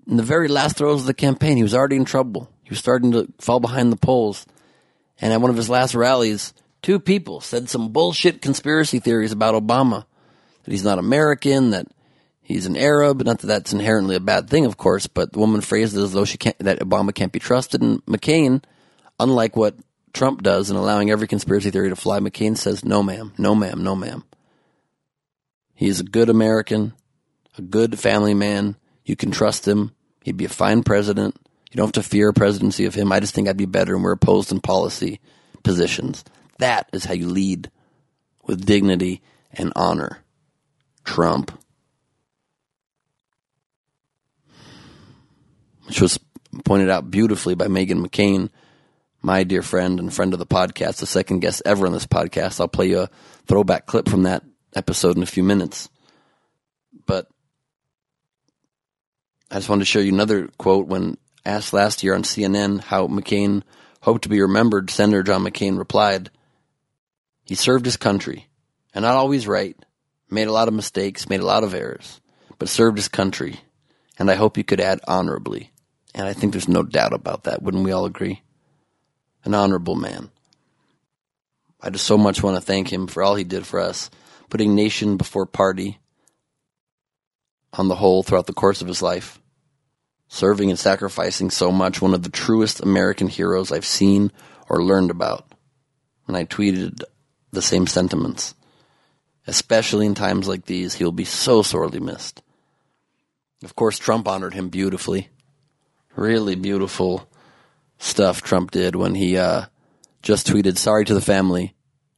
[0.09, 2.51] In the very last throes of the campaign, he was already in trouble.
[2.63, 4.47] He was starting to fall behind the polls.
[5.21, 9.55] And at one of his last rallies, two people said some bullshit conspiracy theories about
[9.55, 10.07] Obama.
[10.65, 11.87] That he's not American, that
[12.41, 13.23] he's an Arab.
[13.23, 16.13] Not that that's inherently a bad thing, of course, but the woman phrased it as
[16.15, 17.83] though she can't, that Obama can't be trusted.
[17.83, 18.65] And McCain,
[19.21, 19.77] unlike what
[20.13, 23.83] Trump does in allowing every conspiracy theory to fly, McCain says, no ma'am, no ma'am,
[23.83, 24.25] no ma'am.
[25.75, 26.93] He is a good American,
[27.57, 28.77] a good family man.
[29.05, 29.93] You can trust him.
[30.23, 31.37] He'd be a fine president.
[31.71, 33.13] You don't have to fear a presidency of him.
[33.13, 35.21] I just think I'd be better and we're opposed in policy
[35.63, 36.25] positions.
[36.59, 37.71] That is how you lead
[38.45, 40.19] with dignity and honor.
[41.05, 41.57] Trump.
[45.87, 46.19] Which was
[46.65, 48.51] pointed out beautifully by Meghan McCain,
[49.23, 52.61] my dear friend and friend of the podcast, the second guest ever on this podcast.
[52.61, 53.11] I'll play you a
[53.47, 54.43] throwback clip from that
[54.75, 55.89] episode in a few minutes.
[57.07, 57.29] But
[59.51, 63.09] I just wanted to show you another quote when asked last year on CNN how
[63.09, 63.63] McCain
[64.01, 64.91] hoped to be remembered.
[64.91, 66.31] Senator John McCain replied,
[67.45, 68.49] He served his country,
[68.95, 69.77] and not always right,
[70.31, 72.21] made a lot of mistakes, made a lot of errors,
[72.59, 73.61] but served his country,
[74.19, 75.73] and I hope you could add honorably.
[76.15, 77.63] And I think there's no doubt about that.
[77.63, 78.43] Wouldn't we all agree?
[79.45, 80.31] An honorable man.
[81.81, 84.11] I just so much want to thank him for all he did for us,
[84.51, 85.99] putting nation before party
[87.73, 89.41] on the whole throughout the course of his life,
[90.29, 94.31] serving and sacrificing so much, one of the truest American heroes I've seen
[94.69, 95.47] or learned about.
[96.27, 97.03] And I tweeted
[97.51, 98.55] the same sentiments.
[99.47, 102.43] Especially in times like these, he'll be so sorely missed.
[103.65, 105.29] Of course, Trump honored him beautifully.
[106.15, 107.27] Really beautiful
[108.01, 109.67] stuff Trump did when he uh,
[110.23, 111.75] just tweeted, sorry to the family,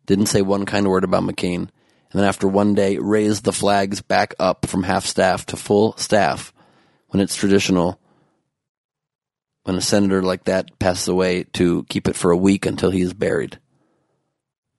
[0.07, 1.71] didn't say one kind word about McCain, and
[2.21, 6.53] then after one day raised the flags back up from half staff to full staff
[7.09, 8.01] when it's traditional
[9.65, 13.01] when a senator like that passes away to keep it for a week until he
[13.01, 13.59] is buried.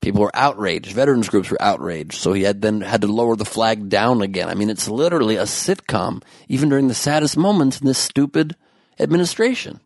[0.01, 0.91] People were outraged.
[0.91, 2.15] Veterans groups were outraged.
[2.15, 4.49] So he had then had to lower the flag down again.
[4.49, 8.57] I mean, it's literally a sitcom, even during the saddest moments in this stupid
[8.99, 9.79] administration.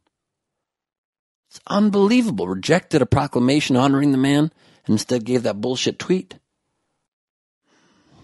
[1.50, 2.48] It's unbelievable.
[2.48, 4.52] Rejected a proclamation honoring the man
[4.86, 6.36] and instead gave that bullshit tweet.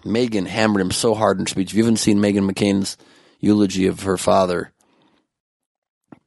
[0.04, 1.70] Meghan hammered him so hard in her speech.
[1.70, 2.98] If you haven't seen Meghan McCain's
[3.40, 4.72] eulogy of her father,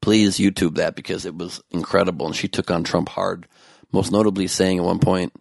[0.02, 2.26] please YouTube that because it was incredible.
[2.26, 3.48] And she took on Trump hard,
[3.92, 5.34] most notably saying at one point,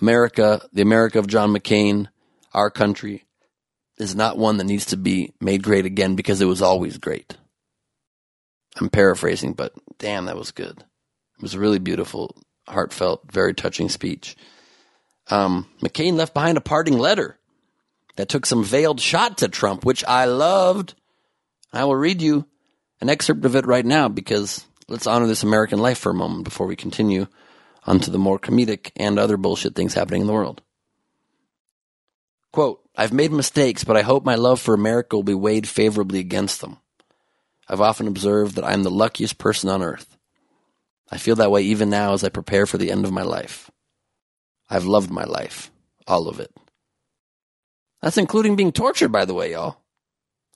[0.00, 2.08] America, the America of John McCain,
[2.52, 3.24] our country,
[3.98, 7.36] is not one that needs to be made great again because it was always great.
[8.80, 10.78] I'm paraphrasing, but damn, that was good.
[10.78, 14.36] It was a really beautiful, heartfelt, very touching speech.
[15.28, 17.38] Um, McCain left behind a parting letter
[18.16, 20.94] that took some veiled shots at Trump, which I loved.
[21.72, 22.46] I will read you
[23.00, 26.44] an excerpt of it right now because let's honor this American life for a moment
[26.44, 27.26] before we continue
[27.84, 30.62] onto the more comedic and other bullshit things happening in the world.
[32.52, 36.18] Quote, I've made mistakes, but I hope my love for America will be weighed favorably
[36.18, 36.78] against them.
[37.68, 40.16] I've often observed that I'm the luckiest person on earth.
[41.10, 43.70] I feel that way even now as I prepare for the end of my life.
[44.68, 45.70] I've loved my life.
[46.06, 46.50] All of it.
[48.00, 49.76] That's including being tortured, by the way, y'all.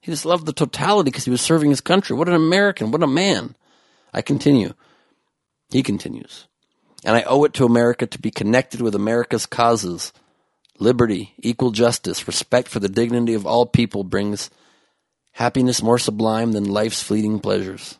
[0.01, 2.17] He just loved the totality because he was serving his country.
[2.17, 2.91] What an American.
[2.91, 3.55] What a man.
[4.13, 4.73] I continue.
[5.71, 6.47] He continues.
[7.05, 10.13] And I owe it to America to be connected with America's causes.
[10.79, 14.51] Liberty, equal justice, respect for the dignity of all people brings
[15.37, 17.99] happiness more sublime than life's fleeting pleasures.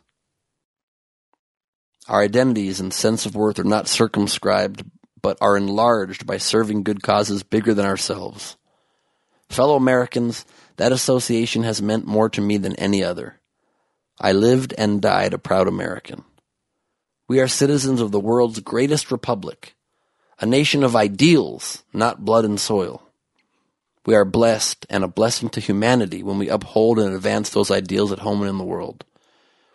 [2.07, 4.83] Our identities and sense of worth are not circumscribed,
[5.21, 8.57] but are enlarged by serving good causes bigger than ourselves.
[9.49, 10.45] Fellow Americans,
[10.77, 13.39] that association has meant more to me than any other.
[14.19, 16.23] I lived and died a proud American.
[17.27, 19.75] We are citizens of the world's greatest republic,
[20.39, 23.06] a nation of ideals, not blood and soil.
[24.07, 28.13] We are blessed and a blessing to humanity when we uphold and advance those ideals
[28.13, 29.03] at home and in the world.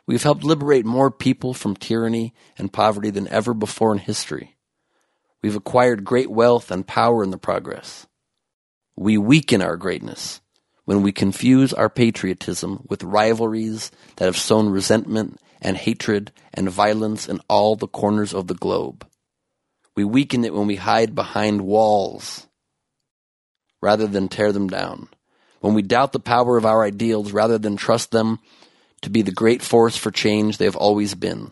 [0.06, 4.56] We've helped liberate more people from tyranny and poverty than ever before in history.
[5.42, 8.06] We've acquired great wealth and power in the progress.
[8.96, 10.40] We weaken our greatness
[10.86, 17.28] when we confuse our patriotism with rivalries that have sown resentment and hatred and violence
[17.28, 19.06] in all the corners of the globe.
[19.94, 22.46] We weaken it when we hide behind walls
[23.82, 25.08] rather than tear them down.
[25.60, 28.38] When we doubt the power of our ideals rather than trust them
[29.02, 31.50] to be the great force for change they have always been.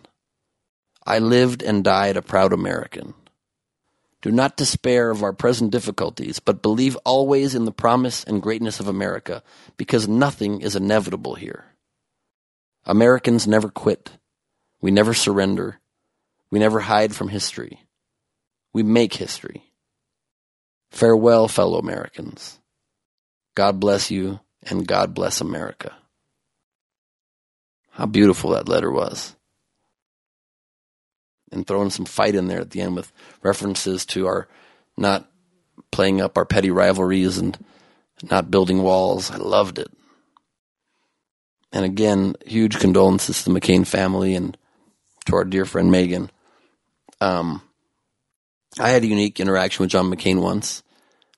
[1.04, 3.14] I lived and died a proud American.
[4.22, 8.78] Do not despair of our present difficulties, but believe always in the promise and greatness
[8.78, 9.42] of America,
[9.76, 11.64] because nothing is inevitable here.
[12.84, 14.10] Americans never quit.
[14.80, 15.80] We never surrender.
[16.50, 17.84] We never hide from history.
[18.72, 19.69] We make history.
[20.90, 22.58] Farewell, fellow Americans.
[23.54, 25.94] God bless you, and God bless America.
[27.90, 29.34] How beautiful that letter was.
[31.52, 34.48] And throwing some fight in there at the end with references to our
[34.96, 35.28] not
[35.90, 37.58] playing up our petty rivalries and
[38.30, 39.30] not building walls.
[39.30, 39.90] I loved it.
[41.72, 44.56] And again, huge condolences to the McCain family and
[45.26, 46.28] to our dear friend Meghan.
[47.20, 47.62] Um,
[48.78, 50.82] I had a unique interaction with John McCain once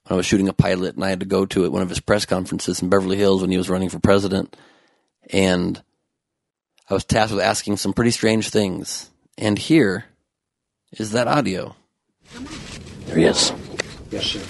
[0.04, 2.00] when I was shooting a pilot and I had to go to one of his
[2.00, 4.56] press conferences in Beverly Hills when he was running for president.
[5.30, 5.82] And
[6.90, 9.10] I was tasked with asking some pretty strange things.
[9.38, 10.04] And here
[10.92, 11.74] is that audio.
[13.06, 13.52] There he is.
[14.10, 14.42] Yes, sir.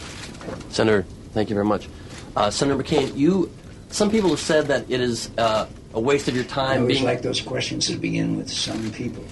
[0.70, 1.88] Senator, thank you very much.
[2.34, 3.52] Uh, Senator McCain, you.
[3.90, 6.98] Some people have said that it is uh, a waste of your I time always
[6.98, 7.06] being.
[7.06, 9.24] like those questions that begin with some people.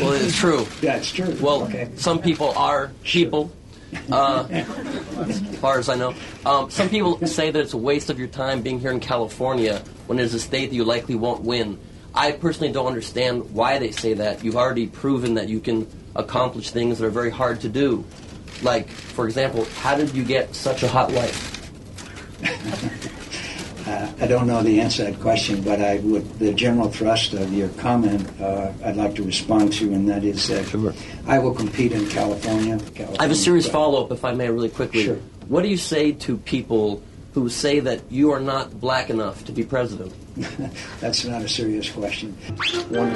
[0.00, 0.66] well, it's true.
[0.80, 1.36] Yeah, it's true.
[1.40, 1.90] Well, okay.
[1.96, 3.52] some people are people.
[4.10, 6.12] Uh, as far as I know,
[6.44, 9.82] um, some people say that it's a waste of your time being here in California
[10.06, 11.78] when it's a state that you likely won't win.
[12.14, 14.42] I personally don't understand why they say that.
[14.42, 18.04] You've already proven that you can accomplish things that are very hard to do.
[18.62, 21.52] Like, for example, how did you get such a hot wife?
[24.18, 27.52] I don't know the answer to that question, but I would the general thrust of
[27.52, 31.92] your comment uh, I'd like to respond to, and that is that I will compete
[31.92, 32.78] in California.
[32.78, 35.04] California I have a serious follow up, if I may, really quickly.
[35.04, 35.16] Sure.
[35.48, 37.02] What do you say to people
[37.34, 40.14] who say that you are not black enough to be president?
[41.00, 42.32] That's not a serious question.
[42.88, 43.10] One,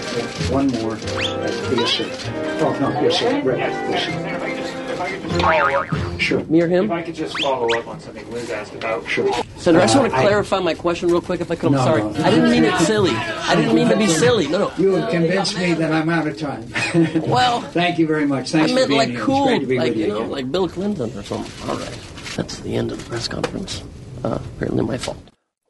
[0.50, 0.92] one more.
[0.92, 2.10] Uh, yes, sir.
[2.60, 3.40] Oh no, yes, sir.
[3.40, 3.58] Right.
[3.58, 6.18] Yes, sir.
[6.18, 6.44] Sure.
[6.44, 6.84] Me or him?
[6.84, 9.08] If I could just follow up on something Liz asked about.
[9.08, 9.32] Sure.
[9.60, 11.66] Senator, I just want to Uh, I- clarify my question real quick, if I could.
[11.66, 12.02] I'm No, sorry.
[12.02, 12.10] no.
[12.24, 13.10] I didn't mean it silly.
[13.12, 14.48] I didn't mean to be silly.
[14.48, 14.72] No, no.
[14.78, 16.72] You have convinced me that I'm out of time.
[17.26, 18.50] Well, thank you very much.
[18.50, 19.18] Thanks I meant for being like here.
[19.18, 21.68] It's cool, great to be like with you, you know, like Bill Clinton or something.
[21.68, 21.98] All right,
[22.36, 23.82] that's the end of the press conference.
[24.24, 25.18] Uh, apparently, my fault.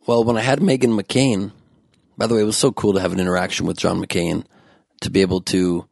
[0.07, 1.51] Well, when I had Meghan McCain,
[2.17, 4.45] by the way, it was so cool to have an interaction with John McCain,
[5.03, 5.87] to be able to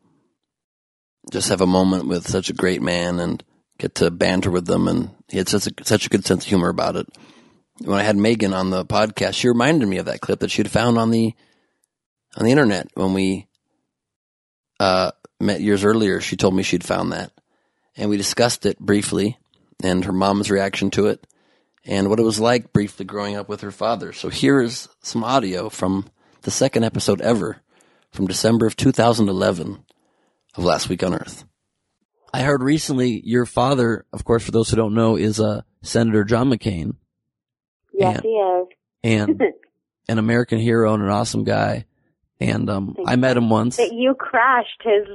[1.32, 3.42] just have a moment with such a great man and
[3.78, 6.48] get to banter with them, and he had such a, such a good sense of
[6.48, 7.06] humor about it.
[7.84, 10.70] When I had Meghan on the podcast, she reminded me of that clip that she'd
[10.70, 11.34] found on the
[12.36, 13.46] on the internet when we
[14.80, 16.20] uh, met years earlier.
[16.20, 17.32] She told me she'd found that,
[17.96, 19.38] and we discussed it briefly,
[19.82, 21.26] and her mom's reaction to it,
[21.84, 24.12] and what it was like briefly growing up with her father.
[24.12, 26.06] So here is some audio from
[26.42, 27.62] the second episode ever
[28.10, 29.84] from December of 2011
[30.56, 31.44] of Last Week on Earth.
[32.32, 36.24] I heard recently your father, of course, for those who don't know, is uh, Senator
[36.24, 36.96] John McCain.
[37.98, 38.66] Yes, And- he is.
[39.04, 39.42] and
[40.08, 41.84] an American hero and an awesome guy.
[42.40, 43.78] And um, I met him once.
[43.78, 45.08] That you crashed his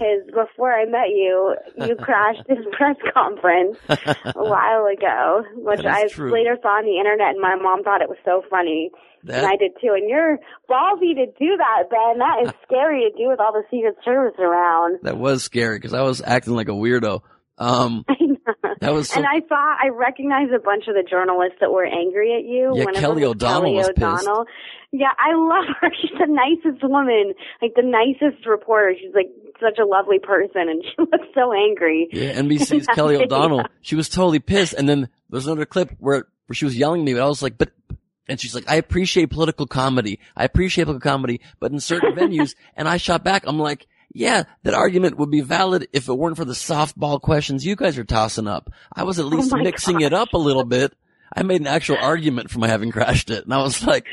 [0.00, 1.54] his before I met you.
[1.76, 6.32] You crashed his press conference a while ago, which I true.
[6.32, 8.90] later saw on the internet, and my mom thought it was so funny.
[9.22, 9.92] That- and I did too.
[9.94, 12.18] And you're ballsy to do that, Ben.
[12.18, 14.98] That is scary to do with all the Secret Service around.
[15.04, 17.22] That was scary because I was acting like a weirdo.
[17.56, 18.04] Um,
[18.84, 21.86] that was so, and I saw, I recognized a bunch of the journalists that were
[21.86, 22.72] angry at you.
[22.76, 23.98] Yeah, One Kelly O'Donnell Kelly was pissed.
[23.98, 24.46] O'Donnell.
[24.92, 25.88] Yeah, I love her.
[26.00, 28.94] She's the nicest woman, like the nicest reporter.
[29.00, 29.30] She's like
[29.60, 32.08] such a lovely person, and she looks so angry.
[32.12, 33.64] yeah, NBC's Kelly O'Donnell.
[33.80, 34.74] She was totally pissed.
[34.74, 37.42] And then there's another clip where, where she was yelling at me, but I was
[37.42, 37.70] like, but,
[38.28, 40.20] and she's like, I appreciate political comedy.
[40.36, 44.44] I appreciate political comedy, but in certain venues, and I shot back, I'm like, yeah,
[44.62, 48.04] that argument would be valid if it weren't for the softball questions you guys are
[48.04, 48.70] tossing up.
[48.94, 50.94] I was at oh least Oh mixing it up a little bit.
[51.34, 53.44] I made an actual argument for my having crashed it.
[53.44, 54.06] And I was like,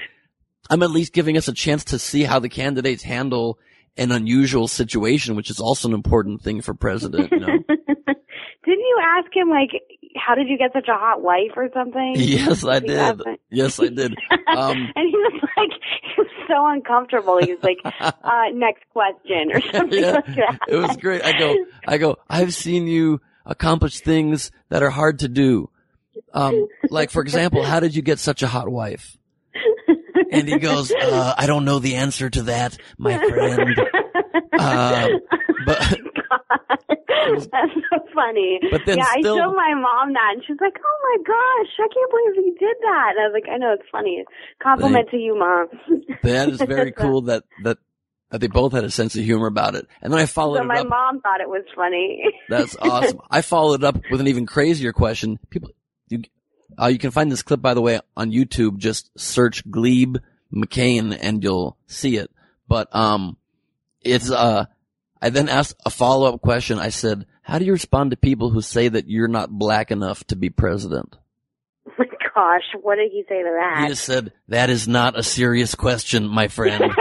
[0.71, 3.59] I'm at least giving us a chance to see how the candidates handle
[3.95, 7.57] an unusual situation, which is also an important thing for president, you know?
[7.67, 9.69] Didn't you ask him like,
[10.15, 12.13] how did you get such a hot wife or something?
[12.17, 13.21] yes, I did.
[13.49, 14.17] Yes, I did.
[14.47, 15.69] Um, and he was like,
[16.03, 17.37] he was so uncomfortable.
[17.39, 17.77] He was like,
[18.23, 20.59] uh, next question or something yeah, like that.
[20.67, 21.23] it was great.
[21.23, 21.55] I go,
[21.87, 25.69] I go, I've seen you accomplish things that are hard to do.
[26.33, 29.17] Um, like for example, how did you get such a hot wife?
[30.31, 33.79] And he goes, uh, I don't know the answer to that, my friend.
[34.53, 35.07] Uh,
[35.65, 35.99] but
[37.51, 38.59] That's so funny.
[38.69, 41.71] But then yeah, still- I showed my mom that, and she's like, "Oh my gosh,
[41.79, 44.23] I can't believe you did that." And I was like, "I know it's funny.
[44.61, 45.67] Compliment to you, mom."
[46.23, 47.77] that is very cool that, that,
[48.29, 49.87] that they both had a sense of humor about it.
[50.01, 50.63] And then I followed up.
[50.63, 50.87] so my up.
[50.87, 52.23] mom thought it was funny.
[52.49, 53.19] That's awesome.
[53.29, 55.39] I followed up with an even crazier question.
[55.49, 55.71] People,
[56.79, 58.77] uh, you can find this clip, by the way, on YouTube.
[58.77, 60.17] Just search Gleib
[60.53, 62.31] McCain and you'll see it.
[62.67, 63.37] But, um,
[64.01, 64.65] it's, uh,
[65.21, 66.79] I then asked a follow-up question.
[66.79, 70.23] I said, how do you respond to people who say that you're not black enough
[70.25, 71.17] to be president?
[71.87, 73.87] oh my gosh, what did he say to He that?
[73.89, 76.83] just said, that is not a serious question, my friend.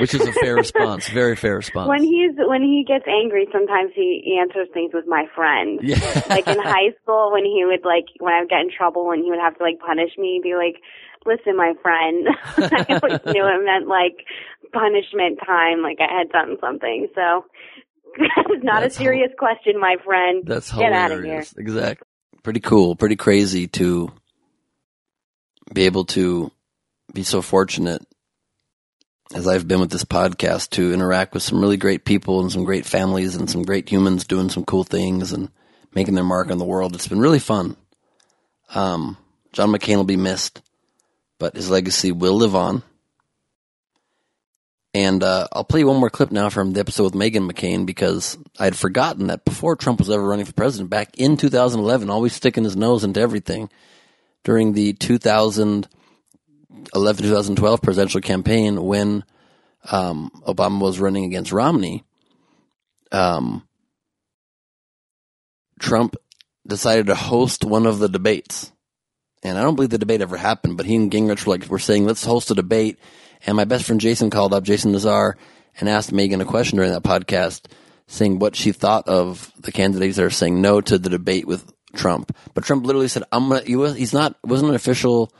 [0.00, 1.08] Which is a fair response.
[1.08, 1.88] Very fair response.
[1.88, 5.80] when he's when he gets angry, sometimes he, answers things with my friend.
[5.82, 6.22] Yeah.
[6.28, 9.22] like in high school, when he would like when I would get in trouble, and
[9.22, 10.80] he would have to like punish me, be like,
[11.26, 14.26] "Listen, my friend." I always knew it meant like
[14.72, 17.08] punishment time, like I had done something.
[17.14, 17.44] So
[18.16, 20.42] it's not That's a serious question, my friend.
[20.46, 21.12] That's Get hilarious.
[21.12, 21.44] out of here.
[21.56, 22.06] Exactly.
[22.42, 22.96] Pretty cool.
[22.96, 24.12] Pretty crazy to
[25.72, 26.50] be able to
[27.12, 28.02] be so fortunate
[29.32, 32.64] as I've been with this podcast to interact with some really great people and some
[32.64, 35.50] great families and some great humans doing some cool things and
[35.94, 36.94] making their mark on the world.
[36.94, 37.76] It's been really fun.
[38.74, 39.16] Um,
[39.52, 40.60] John McCain will be missed,
[41.38, 42.82] but his legacy will live on.
[44.92, 48.38] And uh, I'll play one more clip now from the episode with Meghan McCain because
[48.60, 52.62] I'd forgotten that before Trump was ever running for president, back in 2011, always sticking
[52.62, 53.70] his nose into everything
[54.44, 54.92] during the
[56.74, 59.24] 2011 2012 presidential campaign when
[59.90, 62.04] um, Obama was running against Romney.
[63.12, 63.66] Um,
[65.78, 66.16] Trump
[66.66, 68.72] decided to host one of the debates.
[69.42, 71.78] And I don't believe the debate ever happened, but he and Gingrich were like, we're
[71.78, 72.98] saying, let's host a debate.
[73.46, 75.36] And my best friend Jason called up, Jason Nazar,
[75.78, 77.66] and asked Meghan a question during that podcast,
[78.06, 81.70] saying what she thought of the candidates that are saying no to the debate with
[81.94, 82.34] Trump.
[82.54, 85.30] But Trump literally said, I'm gonna, he was, he's not, wasn't an official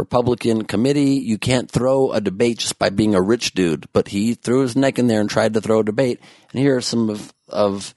[0.00, 1.16] Republican committee.
[1.16, 3.86] You can't throw a debate just by being a rich dude.
[3.92, 6.20] But he threw his neck in there and tried to throw a debate.
[6.50, 7.94] And here are some of, of,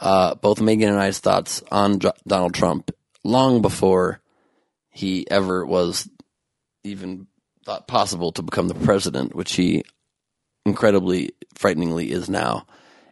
[0.00, 2.90] uh, both Meghan and I's thoughts on Jo- Donald Trump
[3.24, 4.20] long before
[4.90, 6.08] he ever was
[6.84, 7.28] even
[7.64, 9.84] thought possible to become the president, which he
[10.64, 12.66] incredibly, frighteningly is now.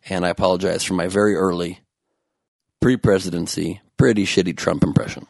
[0.08, 1.80] And I apologize for my very early
[2.80, 5.26] pre presidency, pretty shitty Trump impression.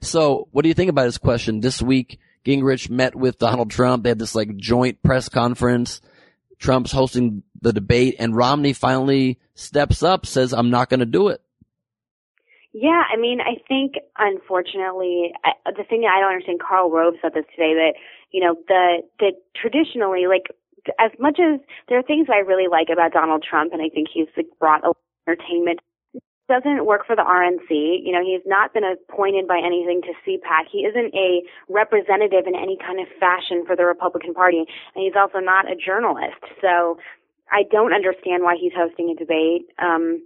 [0.00, 1.60] So, what do you think about his question?
[1.60, 4.04] This week, Gingrich met with Donald Trump.
[4.04, 6.00] They had this like joint press conference.
[6.58, 11.28] Trump's hosting the debate, and Romney finally steps up, says, I'm not going to do
[11.28, 11.42] it.
[12.72, 17.32] Yeah, I mean, I think unfortunately, I, the thing I don't understand, Karl Rove said
[17.34, 17.94] this today that
[18.32, 20.52] you know the the traditionally like
[21.00, 24.08] as much as there are things I really like about Donald Trump, and I think
[24.12, 25.80] he's like, brought a lot of entertainment.
[26.48, 27.70] Doesn't work for the RNC.
[28.04, 30.70] You know, he's not been appointed by anything to CPAC.
[30.70, 35.18] He isn't a representative in any kind of fashion for the Republican Party, and he's
[35.18, 36.38] also not a journalist.
[36.60, 36.98] So
[37.50, 39.66] I don't understand why he's hosting a debate.
[39.78, 40.22] Um,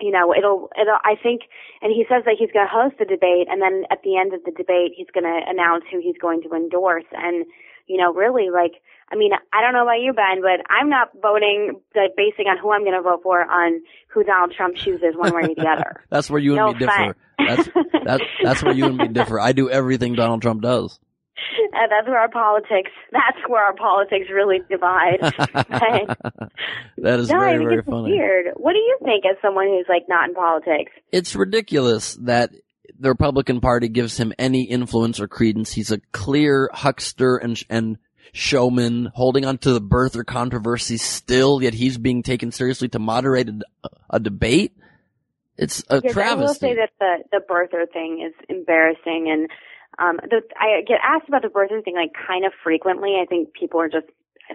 [0.00, 1.42] you know, it'll, it'll, I think,
[1.80, 4.34] and he says that he's going to host the debate and then at the end
[4.34, 7.06] of the debate, he's going to announce who he's going to endorse.
[7.12, 7.46] And,
[7.86, 8.82] you know, really like,
[9.12, 12.58] I mean, I don't know about you, Ben, but I'm not voting like, basing on
[12.58, 15.68] who I'm going to vote for on who Donald Trump chooses one way or the
[15.68, 16.02] other.
[16.10, 17.16] that's where you no and me differ.
[17.38, 17.68] That's,
[18.04, 19.38] that's, that's where you and me differ.
[19.38, 20.98] I do everything Donald Trump does.
[21.76, 25.18] And that's where our politics, that's where our politics really divide.
[25.20, 28.12] that is no, very, I think very it's funny.
[28.12, 28.46] weird.
[28.54, 30.92] What do you think as someone who's like not in politics?
[31.10, 32.52] It's ridiculous that
[32.98, 35.72] the Republican Party gives him any influence or credence.
[35.72, 37.98] He's a clear huckster and and
[38.34, 43.48] showman holding on to the birther controversy still, yet he's being taken seriously to moderate
[43.48, 44.76] a, a debate.
[45.56, 46.42] It's a yes, travesty.
[46.42, 49.48] I will say that the the birther thing is embarrassing, and
[50.00, 53.20] um, the, I get asked about the birther thing like kind of frequently.
[53.22, 54.06] I think people are just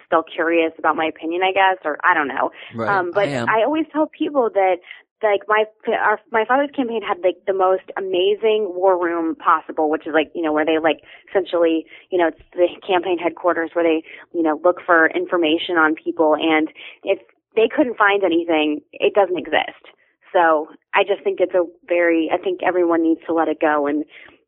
[0.05, 2.51] still curious about my opinion, I guess, or I don't know.
[2.75, 2.89] Right.
[2.89, 3.45] Um, but I.
[3.45, 4.79] I always tell people that
[5.23, 10.07] like my our, my father's campaign had like the most amazing war room possible, which
[10.07, 13.83] is like you know where they like essentially you know it's the campaign headquarters where
[13.83, 14.03] they
[14.33, 16.69] you know look for information on people, and
[17.03, 17.19] if
[17.55, 19.83] they couldn't find anything, it doesn't exist.
[20.31, 23.87] So I just think it's a very I think everyone needs to let it go,
[23.87, 24.05] and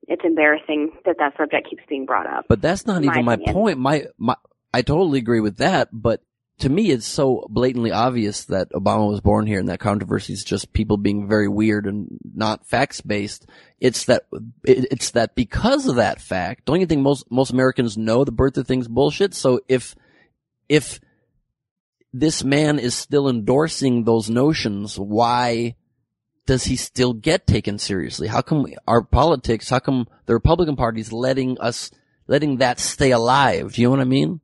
[0.08, 2.46] it's embarrassing that that subject keeps being brought up.
[2.48, 3.54] But that's not even my opinion.
[3.54, 3.78] point.
[3.80, 4.36] My, my,
[4.74, 6.22] I totally agree with that, but
[6.62, 10.44] to me it's so blatantly obvious that Obama was born here and that controversy is
[10.44, 13.48] just people being very weird and not facts based.
[13.80, 14.28] It's that,
[14.64, 18.58] it's that because of that fact, don't you think most, most Americans know the birth
[18.58, 19.34] of things bullshit?
[19.34, 19.96] So if,
[20.70, 21.00] if
[22.14, 25.76] this man is still endorsing those notions, why
[26.46, 28.28] does he still get taken seriously?
[28.28, 31.90] How come our politics, how come the Republican Party is letting us,
[32.28, 33.74] letting that stay alive?
[33.74, 34.42] Do you know what I mean?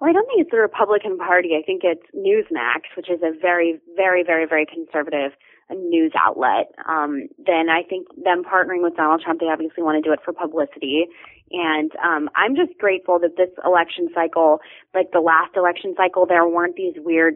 [0.00, 1.50] Well, I don't think it's the Republican Party.
[1.58, 5.32] I think it's Newsmax, which is a very, very, very, very conservative
[5.70, 6.72] news outlet.
[6.88, 10.20] Um, then I think them partnering with Donald Trump, they obviously want to do it
[10.24, 11.04] for publicity.
[11.52, 14.60] And um, I'm just grateful that this election cycle,
[14.94, 17.34] like the last election cycle, there weren't these weird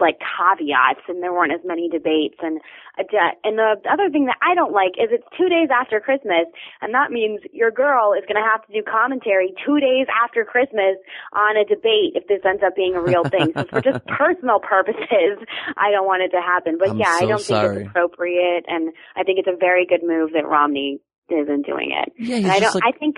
[0.00, 2.60] like caveats and there weren't as many debates and
[2.98, 3.02] uh,
[3.42, 6.46] and the other thing that I don't like is it's 2 days after Christmas
[6.82, 10.44] and that means your girl is going to have to do commentary 2 days after
[10.44, 10.98] Christmas
[11.32, 14.58] on a debate if this ends up being a real thing so for just personal
[14.58, 15.38] purposes
[15.78, 18.92] I don't want it to happen but I'm yeah I don't think it's appropriate and
[19.16, 22.12] I think it's a very good move that Romney isn't doing it.
[22.18, 23.16] Yeah, he's and I don't like- I think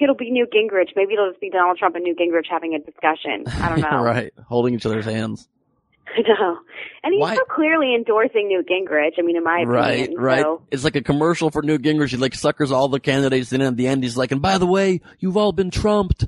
[0.00, 2.78] it'll be Newt Gingrich maybe it'll just be Donald Trump and Newt Gingrich having a
[2.78, 3.44] discussion.
[3.62, 4.02] I don't know.
[4.02, 4.32] right.
[4.46, 5.48] Holding each other's hands.
[6.16, 6.58] I know.
[7.02, 9.12] And he's Why- so clearly endorsing Newt Gingrich.
[9.18, 10.20] I mean, in my Right, opinion.
[10.20, 10.42] right.
[10.42, 12.10] So, It's like a commercial for Newt Gingrich.
[12.10, 14.58] He like suckers all the candidates in and at the end he's like, and by
[14.58, 16.26] the way, you've all been trumped.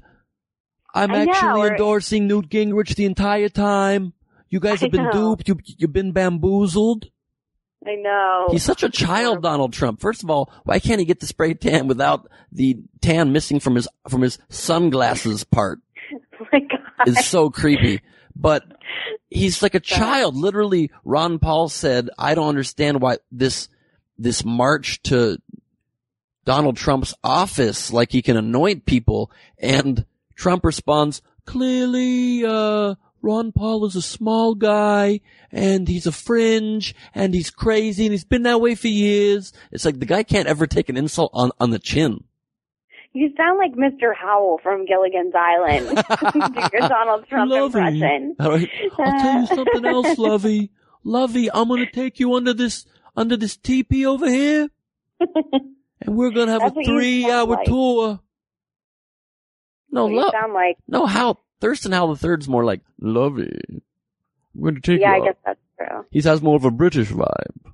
[0.94, 4.12] I'm I know, actually or- endorsing Newt Gingrich the entire time.
[4.48, 5.36] You guys I have been know.
[5.36, 5.48] duped.
[5.48, 7.06] You, you've been bamboozled.
[7.86, 8.48] I know.
[8.50, 10.00] He's such a child, Donald Trump.
[10.00, 13.76] First of all, why can't he get the spray tan without the tan missing from
[13.76, 15.78] his from his sunglasses part?
[16.40, 17.06] oh my God.
[17.06, 18.00] It's so creepy.
[18.36, 18.64] But
[19.28, 20.36] he's like a child.
[20.36, 23.68] Literally, Ron Paul said, "I don't understand why this
[24.18, 25.38] this march to
[26.44, 33.84] Donald Trump's office, like he can anoint people." And Trump responds, "Clearly, uh, Ron Paul
[33.84, 35.20] is a small guy
[35.52, 39.52] and he's a fringe and he's crazy and he's been that way for years.
[39.70, 42.24] It's like the guy can't ever take an insult on, on the chin.
[43.12, 44.14] You sound like Mr.
[44.14, 45.86] Howell from Gilligan's Island.
[46.72, 48.36] Your Donald Trump impression.
[48.38, 48.68] All right.
[48.98, 50.70] I'll tell you something else, Lovey.
[51.02, 52.84] Lovey, I'm gonna take you under this,
[53.16, 54.68] under this teepee over here
[55.20, 57.64] and we're gonna have That's a three-hour like.
[57.66, 58.20] tour.
[59.90, 60.30] No, love.
[60.32, 60.76] sound like.
[60.86, 63.50] No, Hal, Thurston Howell the third's more like, Lovey.
[64.54, 65.26] I'm gonna take Yeah, I you out.
[65.26, 66.04] guess that's true.
[66.10, 67.72] He has more of a British vibe.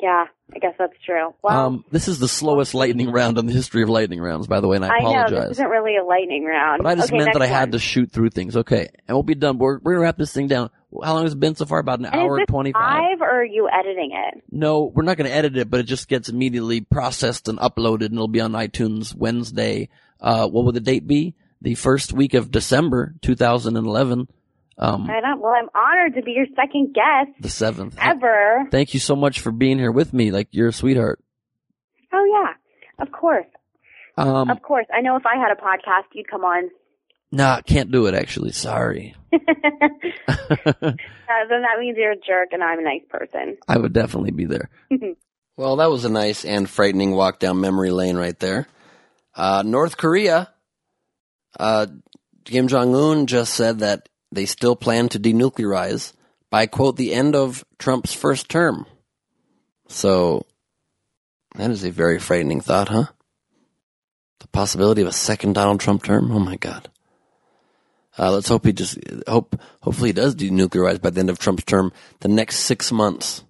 [0.00, 0.24] Yeah,
[0.54, 1.34] I guess that's true.
[1.42, 4.60] Well, um, this is the slowest lightning round in the history of lightning rounds, by
[4.60, 5.48] the way, and I I know apologize.
[5.48, 6.82] this isn't really a lightning round.
[6.82, 8.56] but I just okay, meant that I next had to shoot through things.
[8.56, 9.58] Okay, and we'll be done.
[9.58, 10.70] We're, we're gonna wrap this thing down.
[11.02, 11.80] How long has it been so far?
[11.80, 13.02] About an And hour this twenty-five.
[13.02, 14.44] live or are you editing it?
[14.52, 18.04] No, we're not going to edit it, but it just gets immediately processed and uploaded,
[18.06, 19.88] and it'll be on iTunes Wednesday.
[20.20, 21.34] Uh, what would the date be?
[21.62, 24.28] The first week of December, 2011,
[24.78, 27.96] um, I don't, well, I'm honored to be your second guest the seventh.
[28.00, 28.66] ever.
[28.70, 30.30] Thank you so much for being here with me.
[30.30, 31.22] Like you're a sweetheart.
[32.12, 33.46] Oh yeah, of course,
[34.16, 34.86] Um, of course.
[34.92, 36.70] I know if I had a podcast, you'd come on.
[37.32, 38.14] nah, can't do it.
[38.14, 39.14] Actually, sorry.
[41.26, 43.56] Uh, then that means you're a jerk and I'm a nice person.
[43.66, 44.68] I would definitely be there.
[45.56, 48.66] Well, that was a nice and frightening walk down memory lane right there.
[49.36, 50.52] Uh, North Korea,
[51.60, 51.86] uh,
[52.44, 56.12] Kim Jong Un just said that they still plan to denuclearize
[56.50, 58.86] by quote the end of Trump's first term.
[59.88, 60.46] So
[61.56, 63.06] that is a very frightening thought, huh?
[64.40, 66.30] The possibility of a second Donald Trump term.
[66.30, 66.90] Oh my God.
[68.16, 69.60] Uh, let's hope he just hope.
[69.80, 71.92] Hopefully, he does denuclearize by the end of Trump's term.
[72.20, 73.42] The next six months.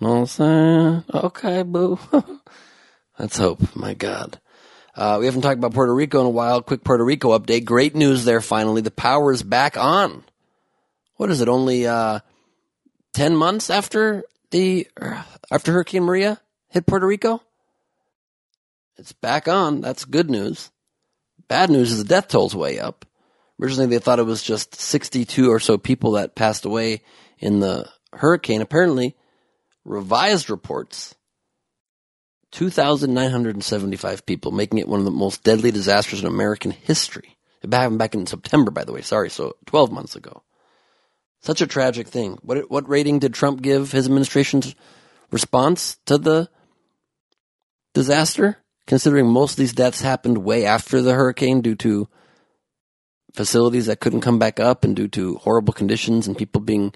[0.00, 1.04] Know what I'm saying?
[1.14, 1.98] Okay, boo.
[3.18, 3.76] let's hope.
[3.76, 4.40] My God.
[4.98, 6.60] Uh, we haven't talked about Puerto Rico in a while.
[6.60, 7.64] Quick Puerto Rico update.
[7.64, 8.40] Great news there.
[8.40, 10.24] Finally, the power is back on.
[11.14, 11.48] What is it?
[11.48, 12.18] Only uh,
[13.14, 14.88] ten months after the
[15.52, 17.40] after Hurricane Maria hit Puerto Rico.
[18.96, 19.82] It's back on.
[19.82, 20.72] That's good news.
[21.46, 23.04] Bad news is the death toll's way up.
[23.62, 27.02] Originally, they thought it was just 62 or so people that passed away
[27.38, 28.62] in the hurricane.
[28.62, 29.14] Apparently,
[29.84, 31.14] revised reports
[32.52, 37.36] 2,975 people, making it one of the most deadly disasters in American history.
[37.62, 39.02] It happened back in September, by the way.
[39.02, 40.42] Sorry, so 12 months ago.
[41.40, 42.38] Such a tragic thing.
[42.42, 44.74] What what rating did Trump give his administration's
[45.30, 46.48] response to the
[47.94, 48.58] disaster?
[48.86, 52.08] Considering most of these deaths happened way after the hurricane due to
[53.34, 56.94] facilities that couldn't come back up and due to horrible conditions and people being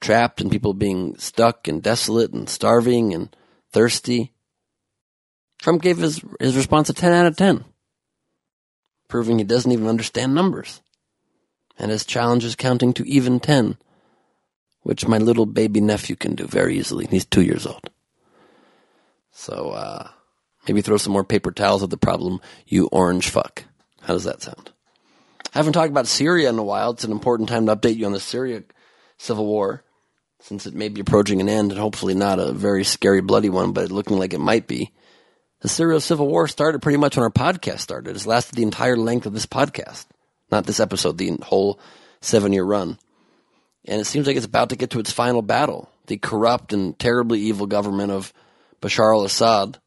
[0.00, 3.34] trapped and people being stuck and desolate and starving and
[3.72, 4.33] thirsty.
[5.64, 7.64] Trump gave his, his response a 10 out of 10,
[9.08, 10.82] proving he doesn't even understand numbers.
[11.78, 13.78] And his challenge is counting to even 10,
[14.82, 17.06] which my little baby nephew can do very easily.
[17.06, 17.88] He's two years old.
[19.32, 20.08] So, uh,
[20.68, 23.64] maybe throw some more paper towels at the problem, you orange fuck.
[24.02, 24.70] How does that sound?
[25.54, 26.90] I haven't talked about Syria in a while.
[26.90, 28.64] It's an important time to update you on the Syria
[29.16, 29.82] civil war,
[30.40, 33.72] since it may be approaching an end and hopefully not a very scary, bloody one,
[33.72, 34.92] but looking like it might be.
[35.64, 38.14] The Syria civil war started pretty much when our podcast started.
[38.14, 40.04] It's lasted the entire length of this podcast.
[40.50, 41.80] Not this episode, the whole
[42.20, 42.98] seven year run.
[43.86, 45.90] And it seems like it's about to get to its final battle.
[46.06, 48.34] The corrupt and terribly evil government of
[48.82, 49.78] Bashar al Assad,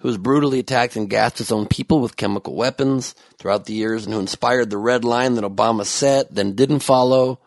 [0.00, 4.04] who has brutally attacked and gassed its own people with chemical weapons throughout the years,
[4.04, 7.40] and who inspired the red line that Obama set, then didn't follow,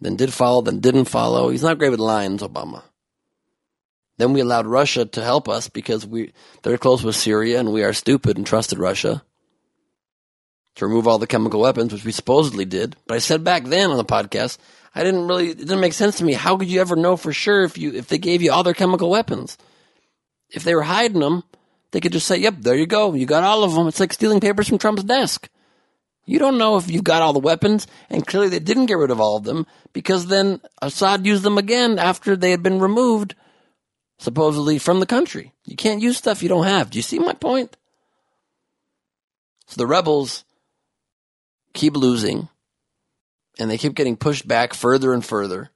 [0.00, 1.50] then did follow, then didn't follow.
[1.50, 2.82] He's not great with lines, Obama.
[4.20, 7.82] Then we allowed Russia to help us because we they're close with Syria and we
[7.82, 9.22] are stupid and trusted Russia
[10.74, 12.96] to remove all the chemical weapons, which we supposedly did.
[13.06, 14.58] But I said back then on the podcast,
[14.94, 16.34] I didn't really it didn't make sense to me.
[16.34, 18.74] How could you ever know for sure if you if they gave you all their
[18.74, 19.56] chemical weapons?
[20.50, 21.44] If they were hiding them,
[21.92, 23.14] they could just say, "Yep, there you go.
[23.14, 25.48] You got all of them." It's like stealing papers from Trump's desk.
[26.26, 29.10] You don't know if you've got all the weapons, and clearly they didn't get rid
[29.10, 33.34] of all of them because then Assad used them again after they had been removed
[34.20, 35.54] supposedly from the country.
[35.64, 36.90] You can't use stuff you don't have.
[36.90, 37.76] Do you see my point?
[39.66, 40.44] So the rebels
[41.72, 42.48] keep losing
[43.58, 45.70] and they keep getting pushed back further and further.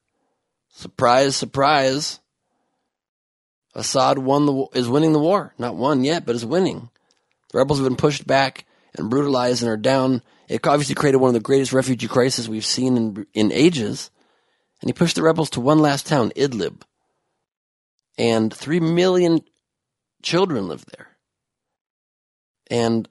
[0.75, 2.21] Surprise, surprise.
[3.75, 5.55] Assad won the is winning the war.
[5.57, 6.91] Not won yet, but is winning.
[7.51, 10.23] The rebels have been pushed back and brutalized and are down.
[10.49, 14.11] It obviously created one of the greatest refugee crises we've seen in in ages.
[14.83, 16.83] And he pushed the rebels to one last town, Idlib
[18.19, 19.41] and three million
[20.23, 21.09] children live there.
[22.71, 23.09] And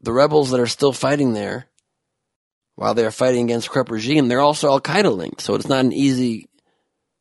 [0.00, 1.66] the rebels that are still fighting there,
[2.74, 5.40] while they are fighting against corrupt regime, they're also Al Qaeda linked.
[5.40, 6.48] So it's not an easy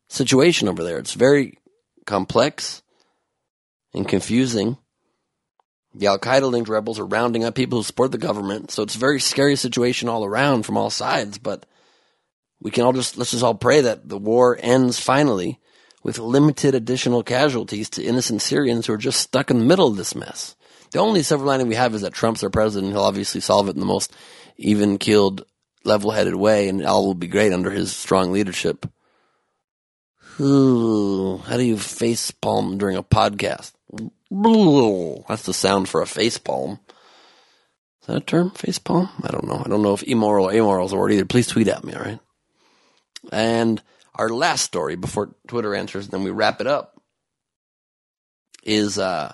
[0.09, 0.97] situation over there.
[0.97, 1.57] It's very
[2.05, 2.81] complex
[3.93, 4.77] and confusing.
[5.93, 8.71] The Al Qaeda linked rebels are rounding up people who support the government.
[8.71, 11.37] So it's a very scary situation all around from all sides.
[11.37, 11.65] But
[12.59, 15.59] we can all just, let's just all pray that the war ends finally
[16.05, 19.97] with limited additional casualties to innocent Syrians who are just stuck in the middle of
[19.97, 20.55] this mess.
[20.91, 22.93] The only silver lining we have is that Trump's our president.
[22.93, 24.13] He'll obviously solve it in the most
[24.55, 25.45] even keeled,
[25.83, 28.85] level headed way, and all will be great under his strong leadership.
[30.39, 33.73] Ooh, how do you face palm during a podcast?
[35.27, 36.79] That's the sound for a face palm.
[38.01, 38.51] Is that a term?
[38.51, 39.09] Face palm?
[39.23, 39.59] I don't know.
[39.65, 41.25] I don't know if immoral or amoral is a word either.
[41.25, 42.19] Please tweet at me, alright?
[43.31, 43.81] And
[44.15, 46.99] our last story before Twitter answers, and then we wrap it up,
[48.63, 49.33] is uh,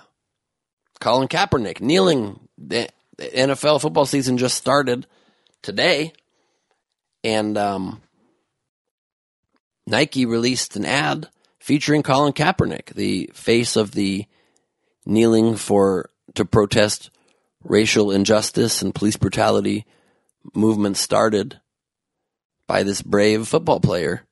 [1.00, 2.40] Colin Kaepernick kneeling.
[2.58, 5.06] The NFL football season just started
[5.62, 6.12] today,
[7.24, 8.02] and um,
[9.86, 11.28] Nike released an ad
[11.60, 14.26] featuring Colin Kaepernick, the face of the
[15.04, 17.10] kneeling for to protest
[17.64, 19.86] racial injustice and police brutality
[20.54, 21.60] movement started
[22.66, 24.24] by this brave football player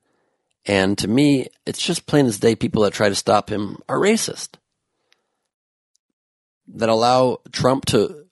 [0.65, 3.97] and to me, it's just plain as day people that try to stop him are
[3.97, 4.55] racist.
[6.67, 8.25] That allow Trump to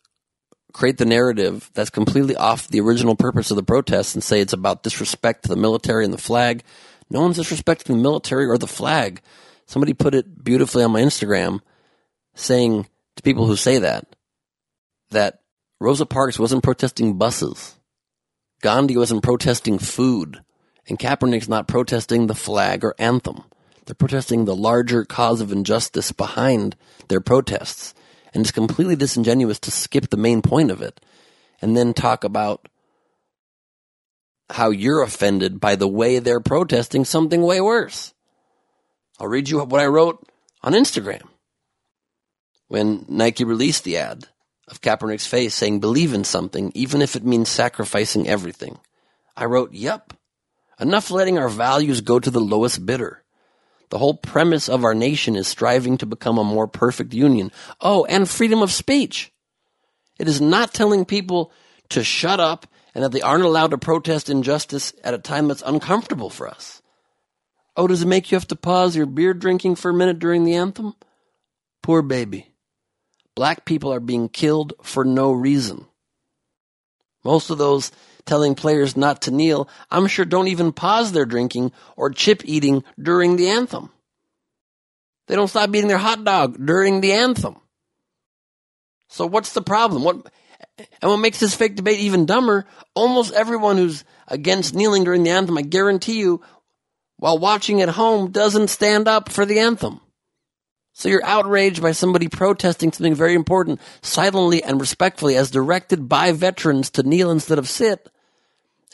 [0.72, 4.54] create the narrative that's completely off the original purpose of the protest and say it's
[4.54, 6.64] about disrespect to the military and the flag.
[7.10, 9.22] No one's disrespecting the military or the flag.
[9.66, 11.62] Somebody put it beautifully on my Instagram
[12.36, 14.06] saying to people who say that,
[15.10, 15.42] that
[15.80, 17.76] Rosa Parks wasn't protesting buses.
[18.62, 20.42] Gandhi wasn't protesting food.
[20.88, 23.44] And Kaepernick's not protesting the flag or anthem.
[23.86, 26.76] They're protesting the larger cause of injustice behind
[27.08, 27.94] their protests.
[28.34, 31.00] And it's completely disingenuous to skip the main point of it
[31.62, 32.68] and then talk about
[34.50, 38.14] how you're offended by the way they're protesting something way worse.
[39.20, 40.28] I'll read you what I wrote
[40.64, 41.24] on Instagram
[42.68, 44.26] when Nike released the ad
[44.68, 48.80] of Kaepernick's face saying, believe in something, even if it means sacrificing everything.
[49.36, 50.14] I wrote, yep.
[50.80, 53.24] Enough letting our values go to the lowest bidder.
[53.90, 57.52] The whole premise of our nation is striving to become a more perfect union.
[57.82, 59.32] Oh, and freedom of speech.
[60.20, 61.52] It is not telling people
[61.90, 65.64] to shut up and that they aren't allowed to protest injustice at a time that's
[65.66, 66.82] uncomfortable for us.
[67.76, 70.44] Oh, does it make you have to pause your beer drinking for a minute during
[70.44, 70.96] the anthem?
[71.82, 72.52] Poor baby.
[73.36, 75.86] Black people are being killed for no reason.
[77.24, 77.92] Most of those
[78.30, 82.84] telling players not to kneel, I'm sure don't even pause their drinking or chip eating
[83.02, 83.90] during the anthem.
[85.28, 87.58] They don't stop eating their hot dog during the anthem.
[89.08, 90.04] So what's the problem?
[90.04, 90.32] What
[91.02, 95.32] and what makes this fake debate even dumber, almost everyone who's against kneeling during the
[95.32, 96.42] anthem, I guarantee you,
[97.18, 100.00] while watching at home, doesn't stand up for the anthem.
[100.94, 106.32] So you're outraged by somebody protesting something very important silently and respectfully as directed by
[106.34, 108.10] veterans to kneel instead of sit.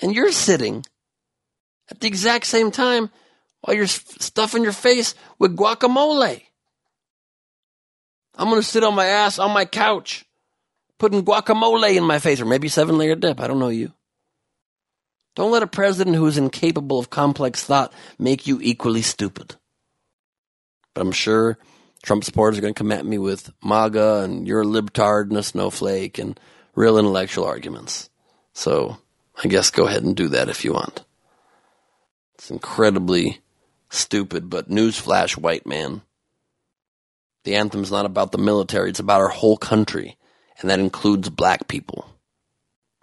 [0.02, 0.86] And you're sitting
[1.90, 3.10] at the exact same time
[3.62, 6.42] while you're stuffing your face with guacamole.
[8.38, 10.26] I'm going to sit on my ass on my couch
[10.98, 13.40] putting guacamole in my face, or maybe seven layer dip.
[13.40, 13.94] I don't know you.
[15.36, 19.56] Don't let a president who is incapable of complex thought make you equally stupid.
[20.94, 21.58] But I'm sure
[22.04, 25.38] Trump supporters are going to come at me with MAGA and you're a libtard and
[25.38, 26.40] a snowflake and
[26.74, 28.10] real intellectual arguments.
[28.54, 28.98] So
[29.44, 31.04] I guess go ahead and do that if you want.
[32.36, 33.42] It's incredibly
[33.90, 36.02] stupid, but newsflash, white man.
[37.44, 40.18] The anthem's not about the military, it's about our whole country
[40.60, 42.06] and that includes black people.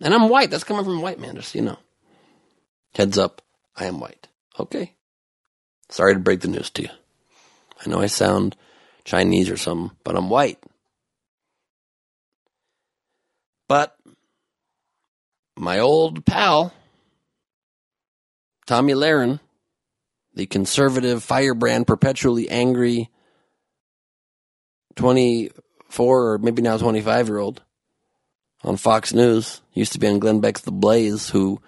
[0.03, 0.51] And I'm white.
[0.51, 1.79] That's coming from white man, just so you know.
[2.95, 3.43] Heads up,
[3.77, 4.29] I am white.
[4.59, 4.95] Okay.
[5.89, 6.89] Sorry to break the news to you.
[7.85, 8.57] I know I sound
[9.05, 10.59] Chinese or something, but I'm white.
[13.69, 13.97] But
[15.57, 16.73] my old pal,
[18.67, 19.41] Tomi Lahren,
[20.35, 23.11] the conservative firebrand, perpetually angry,
[24.97, 27.63] 24 or maybe now 25 year old
[28.65, 29.61] on Fox News.
[29.73, 31.61] Used to be on Glenn Beck's The Blaze, who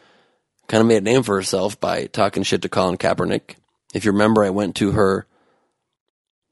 [0.68, 3.56] kind of made a name for herself by talking shit to Colin Kaepernick.
[3.94, 5.26] If you remember, I went to her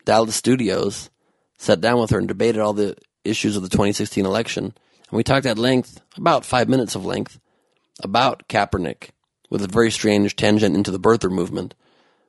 [0.04, 1.10] Dallas studios,
[1.58, 4.74] sat down with her, and debated all the issues of the 2016 election.
[5.12, 7.38] And we talked at length, about five minutes of length,
[8.02, 9.10] about Kaepernick
[9.50, 11.74] with a very strange tangent into the birther movement,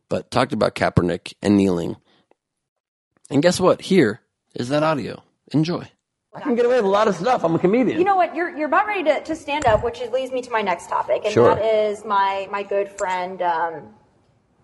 [0.10, 1.96] but talked about Kaepernick and kneeling.
[3.30, 3.84] And guess what?
[3.84, 4.20] Here
[4.54, 5.24] is that audio.
[5.54, 5.88] Enjoy.
[6.36, 7.46] I can get away with a lot of stuff.
[7.46, 7.98] I'm a comedian.
[8.00, 8.36] You know what?
[8.36, 11.22] You're, you're about ready to, to stand up, which leads me to my next topic,
[11.24, 11.56] and Sure.
[11.56, 13.94] that is my my good friend um,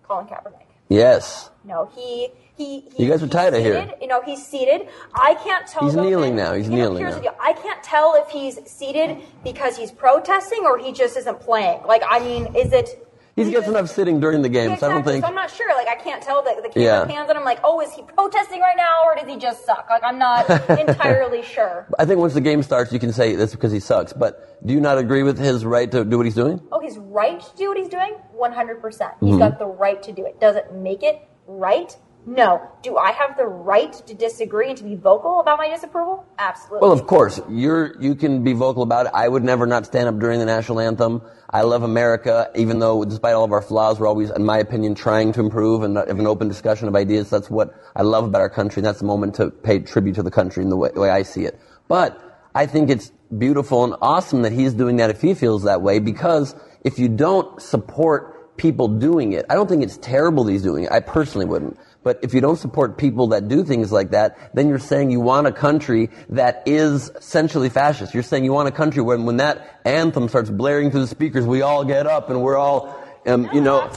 [0.03, 0.65] Colin Kaepernick.
[0.89, 1.51] Yes.
[1.63, 2.81] No, he he.
[2.95, 3.93] he You guys are he's tired of here.
[4.01, 4.89] You know, he's seated.
[5.13, 5.83] I can't tell.
[5.83, 6.53] He's kneeling now.
[6.53, 7.35] He's you know, kneeling here's now.
[7.39, 11.83] I can't tell if he's seated because he's protesting or he just isn't playing.
[11.85, 13.05] Like, I mean, is it?
[13.35, 15.23] He gets enough sitting during the game, Yeah, so I don't think.
[15.23, 15.73] So I'm not sure.
[15.75, 17.05] Like, I can't tell the, the camera Yeah.
[17.05, 19.87] pans, and I'm like, oh, is he protesting right now, or does he just suck?
[19.89, 20.49] Like, I'm not
[20.79, 21.87] entirely sure.
[21.97, 24.11] I think once the game starts, you can say that's because he sucks.
[24.13, 26.61] But do you not agree with his right to do what he's doing?
[26.71, 28.15] Oh, his right to do what he's doing?
[28.37, 28.81] 100%.
[28.81, 29.39] percent He's Mhm.
[29.39, 30.39] got the right to do it.
[30.39, 31.95] Does it make it right?
[32.25, 32.61] No.
[32.83, 36.25] Do I have the right to disagree and to be vocal about my disapproval?
[36.37, 36.85] Absolutely.
[36.87, 39.11] Well, of course, you're you can be vocal about it.
[39.15, 41.21] I would never not stand up during the national anthem.
[41.51, 44.93] I love America, even though despite all of our flaws, we're always, in my opinion,
[44.93, 47.29] trying to improve and have an open discussion of ideas.
[47.29, 50.23] That's what I love about our country, and that's the moment to pay tribute to
[50.23, 51.59] the country in the way, the way I see it.
[51.87, 52.21] But
[52.53, 55.97] I think it's beautiful and awesome that he's doing that if he feels that way,
[55.97, 60.61] because if you don't support people doing it, I don't think it's terrible that he's
[60.61, 60.91] doing it.
[60.91, 61.79] I personally wouldn't.
[62.09, 65.19] But if you don't support people that do things like that, then you're saying you
[65.19, 68.15] want a country that is essentially fascist.
[68.15, 71.45] You're saying you want a country where when that anthem starts blaring through the speakers,
[71.45, 73.87] we all get up and we're all, um, you know,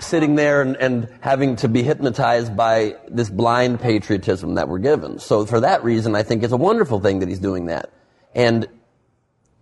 [0.00, 5.20] sitting there and, and having to be hypnotized by this blind patriotism that we're given.
[5.20, 7.92] So for that reason, I think it's a wonderful thing that he's doing that.
[8.34, 8.66] And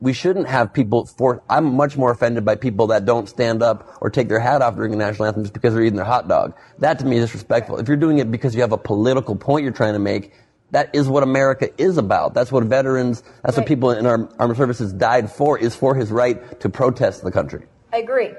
[0.00, 3.96] we shouldn't have people for I'm much more offended by people that don't stand up
[4.00, 6.28] or take their hat off during the national anthem just because they're eating their hot
[6.28, 6.54] dog.
[6.78, 7.78] That to me is disrespectful.
[7.78, 10.32] If you're doing it because you have a political point you're trying to make,
[10.70, 12.34] that is what America is about.
[12.34, 13.62] That's what veterans, that's Right.
[13.62, 17.32] what people in our armed services died for, is for his right to protest the
[17.32, 17.64] country.
[17.92, 18.34] I agree.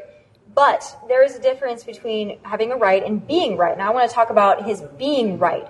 [0.56, 3.78] But there is a difference between having a right and being right.
[3.78, 5.68] Now I want to talk about his being right.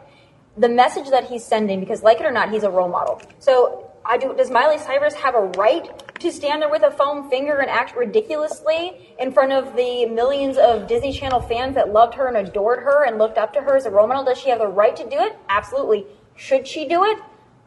[0.58, 3.22] The message that he's sending, because like it or not, he's a role model.
[3.40, 5.88] So I do, does Miley Cyrus have a right
[6.20, 10.58] to stand there with a foam finger and act ridiculously in front of the millions
[10.58, 13.78] of Disney Channel fans that loved her and adored her and looked up to her
[13.78, 14.24] as a role model?
[14.24, 15.38] Does she have the right to do it?
[15.48, 16.08] Absolutely.
[16.36, 17.20] Should she do it?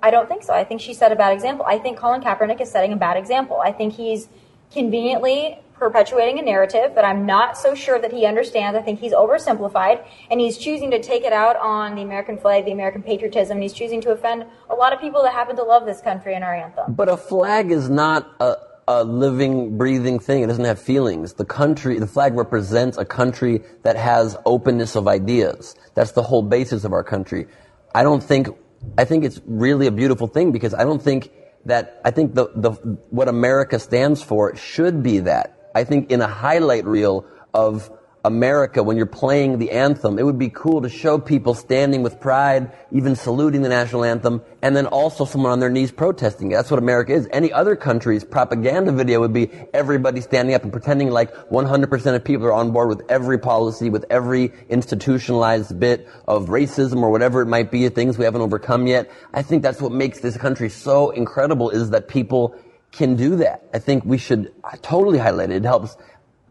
[0.03, 0.53] I don't think so.
[0.53, 1.65] I think she set a bad example.
[1.65, 3.61] I think Colin Kaepernick is setting a bad example.
[3.61, 4.29] I think he's
[4.73, 8.79] conveniently perpetuating a narrative that I'm not so sure that he understands.
[8.79, 12.65] I think he's oversimplified and he's choosing to take it out on the American flag,
[12.67, 15.65] the American patriotism, and he's choosing to offend a lot of people that happen to
[15.65, 16.95] love this country and our anthem.
[16.95, 18.55] But a flag is not a,
[18.87, 20.45] a living, breathing thing.
[20.45, 21.33] It doesn't have feelings.
[21.33, 25.75] The country, the flag represents a country that has openness of ideas.
[25.95, 27.49] That's the whole basis of our country.
[27.93, 28.49] I don't think,
[28.97, 31.33] I think it's really a beautiful thing because I don't think
[31.65, 32.71] that, I think the, the,
[33.11, 35.59] what America stands for should be that.
[35.75, 37.91] I think in a highlight reel of
[38.25, 42.21] America, when you're playing the anthem, it would be cool to show people standing with
[42.21, 46.49] pride, even saluting the national anthem, and then also someone on their knees protesting.
[46.49, 47.29] That's what America is.
[47.33, 52.25] Any other country's propaganda video would be everybody standing up and pretending like 100% of
[52.25, 57.43] people are on board with every policy, with every institutionalized bit of racism or whatever
[57.43, 59.11] it might be, things we haven't overcome yet.
[59.35, 62.55] I think that's what makes this country so incredible is that people
[62.93, 63.65] can do that.
[63.75, 65.57] I think we should totally highlight it.
[65.57, 65.97] It helps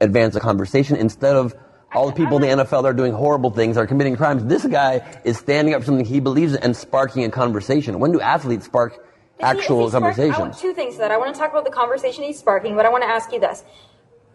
[0.02, 1.54] advance the conversation instead of
[1.94, 4.44] all the people in the NFL that are doing horrible things, are committing crimes.
[4.46, 8.00] This guy is standing up for something he believes in and sparking a conversation.
[8.00, 9.04] When do athletes spark If he-
[9.40, 11.12] if actual he want two things to that.
[11.12, 13.40] I want to talk about the conversation he's sparking, but I want to ask you
[13.40, 13.64] this.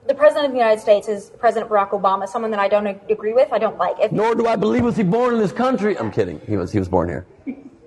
[0.07, 3.33] The President of the United States is President Barack Obama, someone that I don't agree
[3.33, 3.97] with, I don't like.
[3.99, 5.99] If, Nor do I believe was he born in this country.
[5.99, 6.41] I'm kidding.
[6.47, 7.27] He was he was born here.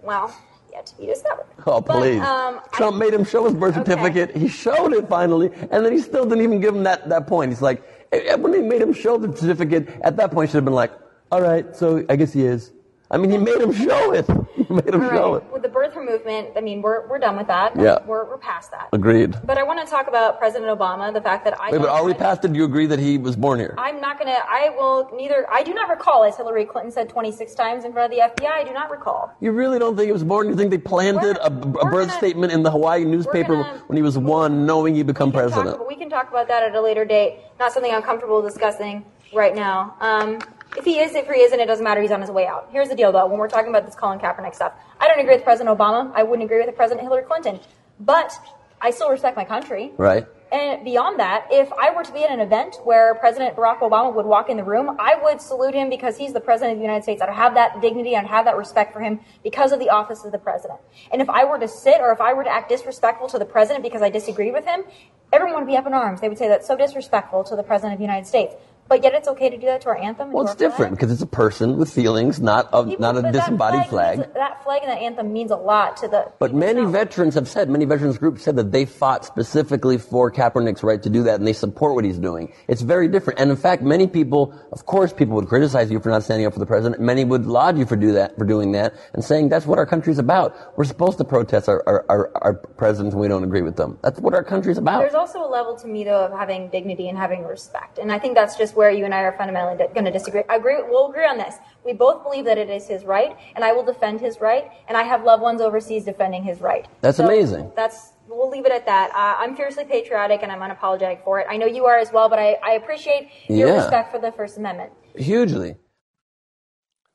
[0.04, 0.34] well,
[0.80, 1.46] yet to be discovered.
[1.66, 2.22] Oh But, please!
[2.22, 4.36] um, Trump made him show his birth certificate.
[4.36, 7.52] He showed it finally, and then he still didn't even give him that, that point.
[7.52, 10.58] He's like, eh, when he made him show the certificate, at that point, he should
[10.58, 10.92] have been like,
[11.32, 12.72] all right, so I guess he is.
[13.12, 14.28] I mean, he made him show it.
[14.74, 15.44] Made him All show right.
[15.44, 15.52] it.
[15.52, 17.76] With the birther movement, I mean, we're, we're done with that.
[17.76, 18.04] Yeah.
[18.06, 18.90] We're, we're past that.
[18.94, 19.36] Agreed.
[19.44, 22.04] But I want to talk about President Obama, the fact that I Wait, but are
[22.04, 22.54] we past it?
[22.54, 23.74] Do you agree that he was born here?
[23.80, 27.10] I'm not going to, I will neither, I do not recall, as Hillary Clinton said
[27.10, 29.32] 26 times in front of the FBI, I do not recall.
[29.40, 30.48] You really don't think he was born?
[30.50, 34.04] You think they planted a, a birth statement in the Hawaii newspaper gonna- when he
[34.04, 35.76] was one, knowing he'd become Talk president?
[35.76, 37.40] about- we can talk about that at a later date.
[37.60, 39.04] Not something I'm comfortable discussing
[39.34, 39.96] right now.
[40.00, 40.40] Um,
[40.78, 42.02] if he is, if he isn't, it doesn't matter.
[42.02, 42.70] He's on his way out.
[42.72, 43.28] Here's the deal, though.
[43.28, 46.12] When we're talking about this Colin Kaepernick stuff, I don't agree with President Obama.
[46.14, 47.60] I wouldn't agree with President Hillary Clinton.
[48.00, 48.34] But
[48.82, 49.92] I still respect my country.
[49.98, 50.26] Right.
[50.52, 54.14] And beyond that, if I were to be at an event where President Barack Obama
[54.16, 56.84] would walk in the room, I would salute him because he's the President of the
[56.84, 57.22] United States.
[57.22, 60.32] I'd have that dignity and have that respect for him because of the office of
[60.32, 60.80] the President.
[61.12, 63.46] And if I were to sit or if I were to act disrespectful to the
[63.46, 64.86] President because I disagreed with him,
[65.32, 66.20] everyone would be up in arms.
[66.20, 68.56] They would say that's so disrespectful to the President of the United States.
[68.90, 70.32] But yet it's okay to do that to our anthem.
[70.32, 70.72] Well, it's flag?
[70.72, 74.18] different because it's a person with feelings, not a, not a But that disembodied flag.
[74.18, 77.48] means- that flag and that anthem means a lot to the But many veterans have
[77.48, 81.36] said, many veterans groups said that they fought specifically for Kaepernick's right to do that
[81.40, 82.52] and they support what he's doing.
[82.68, 83.40] It's very different.
[83.40, 86.54] And in fact, many people, of course, people would criticize you for not standing up
[86.54, 87.00] for the president.
[87.00, 89.86] Many would laud you for do that, for doing that and saying that's what our
[89.86, 90.56] country's about.
[90.78, 94.00] We're supposed to protest our, our, our, our presidents when we don't agree with them.
[94.02, 95.02] That's what our country's about.
[95.02, 98.18] There's also a level to me though of having dignity and having respect, and I
[98.18, 100.44] think that's just where you and I are fundamentally going to disagree.
[100.48, 100.78] I agree.
[100.82, 101.56] We'll agree on this.
[101.84, 104.96] We both believe that it is his right, and I will defend his right, and
[104.96, 106.88] I have loved ones overseas defending his right.
[107.02, 107.74] That's So amazing.
[107.76, 109.10] That's we'll leave it at that.
[109.12, 111.48] Uh, I'm fiercely patriotic, and I'm unapologetic for it.
[111.50, 113.82] I know you are as well, but I, I appreciate your Yeah.
[113.82, 114.94] respect for the First Amendment.
[115.18, 115.76] Hugely.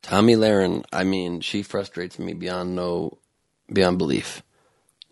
[0.03, 3.17] Tomi Lahren, I mean, she frustrates me beyond no,
[3.73, 4.43] beyond belief.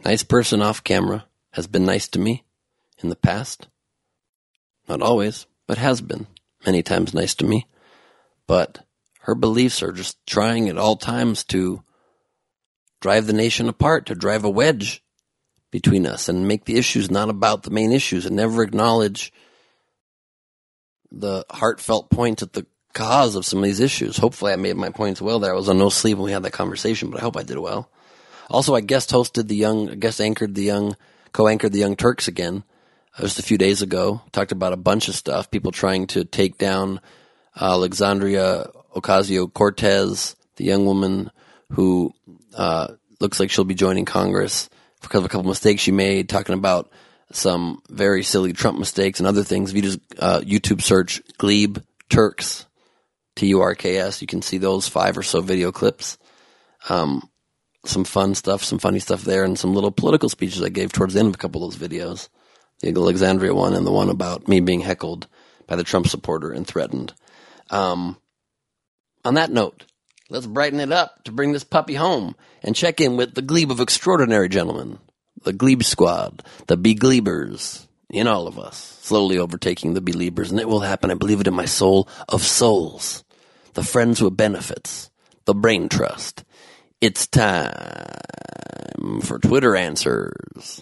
[0.06, 2.44] Nice person off camera, has been nice to me
[3.02, 3.70] in the past.
[4.88, 6.28] Not always, but has been
[6.66, 7.68] many times nice to me.
[8.48, 8.86] But
[9.22, 11.84] her beliefs are just trying at all times to
[13.02, 15.04] drive the nation apart, to drive a wedge
[15.72, 19.34] between us and make the issues not about the main issues and never acknowledge
[21.12, 24.18] the heartfelt point at the cause of some of these issues.
[24.18, 25.54] Hopefully, I made my points well there.
[25.54, 27.58] I was on no sleep when we had that conversation, but I hope I did
[27.58, 27.90] well.
[28.50, 30.96] Also, I guest hosted the young, I guest anchored the young,
[31.32, 32.64] co-anchored the Young Turks again.
[33.18, 34.22] Uh, Just a few days ago.
[34.32, 35.52] Talked about a bunch of stuff.
[35.52, 37.00] People trying to take down
[37.60, 41.32] Alexandria Ocasio Cortez, the young woman
[41.72, 42.14] who
[42.56, 42.88] uh,
[43.20, 44.70] looks like she'll be joining Congress
[45.02, 46.30] because of a couple mistakes she made.
[46.30, 46.92] Talking about
[47.32, 49.72] some very silly Trump mistakes and other things.
[49.72, 52.68] If you just uh, YouTube search Gleib Turks,
[53.36, 56.18] T U R K S, you can see those five or so video clips.
[56.90, 57.28] Um,
[57.86, 61.16] some fun stuff, some funny stuff there, and some little political speeches I gave towards
[61.16, 62.30] the end of a couple of those videos.
[62.92, 65.28] The Alexandria one and the one about me being heckled
[65.68, 67.14] by the Trump supporter and threatened.
[67.70, 68.18] Um,
[69.26, 69.86] on that note,
[70.30, 73.72] let's brighten it up to bring this puppy home and check in with the Gleib
[73.72, 75.00] of extraordinary gentlemen,
[75.44, 80.70] the Gleib squad, the begleebers, in all of us, slowly overtaking the believers, and it
[80.70, 83.24] will happen, I believe it in my soul, of souls,
[83.74, 85.10] the friends with benefits,
[85.46, 86.44] the brain trust.
[87.02, 88.02] It's time
[89.22, 90.82] for Twitter answers.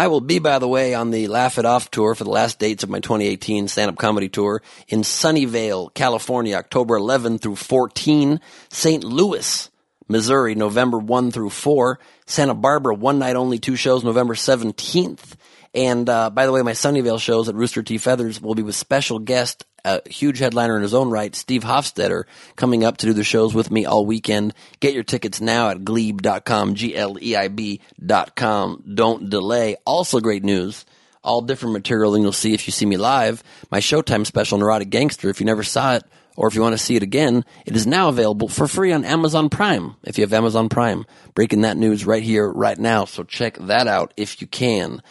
[0.00, 2.58] I will be, by the way, on the Laugh It Off tour for the last
[2.58, 8.40] dates of my 2018 stand-up comedy tour in Sunnyvale, California, October 11 through 14,
[8.70, 9.04] St.
[9.04, 9.68] Louis,
[10.08, 15.34] Missouri, November 1 through 4, Santa Barbara, one night only, two shows, November 17th.
[15.74, 17.98] And uh, by the way, my Sunnyvale shows at Rooster T.
[17.98, 22.24] Feathers will be with special guest a huge headliner in his own right, Steve Hofstetter,
[22.56, 24.54] coming up to do the shows with me all weekend.
[24.80, 28.82] Get your tickets now at gleib.com, G-L-E-I-B dot com.
[28.94, 29.76] Don't delay.
[29.86, 30.84] Also great news.
[31.22, 33.42] All different material than you'll see if you see me live.
[33.70, 36.04] My Showtime special, Neurotic Gangster, if you never saw it,
[36.34, 39.04] or if you want to see it again, it is now available for free on
[39.04, 41.04] Amazon Prime, if you have Amazon Prime.
[41.34, 45.02] Breaking that news right here, right now, so check that out if you can.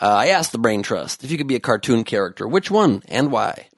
[0.00, 3.02] Uh, I asked the Brain Trust if you could be a cartoon character, which one
[3.08, 3.68] and why?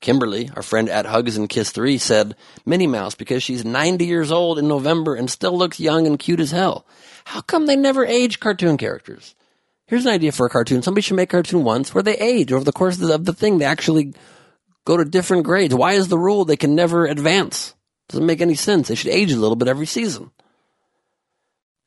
[0.00, 4.30] Kimberly, our friend at Hugs and Kiss 3, said Minnie Mouse because she's 90 years
[4.30, 6.86] old in November and still looks young and cute as hell.
[7.24, 9.34] How come they never age cartoon characters?
[9.86, 10.82] Here's an idea for a cartoon.
[10.82, 13.58] Somebody should make a cartoon once where they age over the course of the, thing.
[13.58, 14.14] They actually
[14.84, 15.74] go to different grades.
[15.74, 17.74] Why is the rule they can never advance?
[18.08, 18.88] Doesn't make any sense.
[18.88, 20.30] They should age a little bit every season.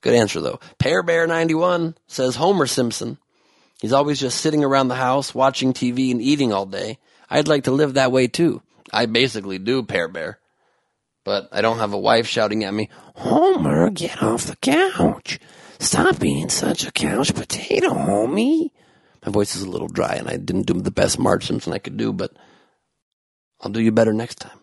[0.01, 0.59] Good answer though.
[0.77, 3.17] Pear Bear 91 says Homer Simpson.
[3.82, 6.97] He's always just sitting around the house watching TV and eating all day.
[7.30, 8.61] I'd like to live that way too.
[8.91, 10.39] I basically do, Pear Bear.
[11.23, 15.39] But I don't have a wife shouting at me, Homer, get off the couch.
[15.80, 18.71] Stop being such a couch potato, homie.
[19.25, 21.77] My voice is a little dry and I didn't do the best Marge Simpson I
[21.77, 22.32] could do, but
[23.61, 24.57] I'll do you better next time.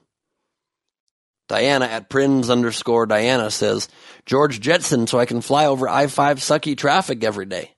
[1.49, 3.89] Diana at Prinz underscore Diana says,
[4.25, 7.76] George Jetson so I can fly over I-5 sucky traffic every day.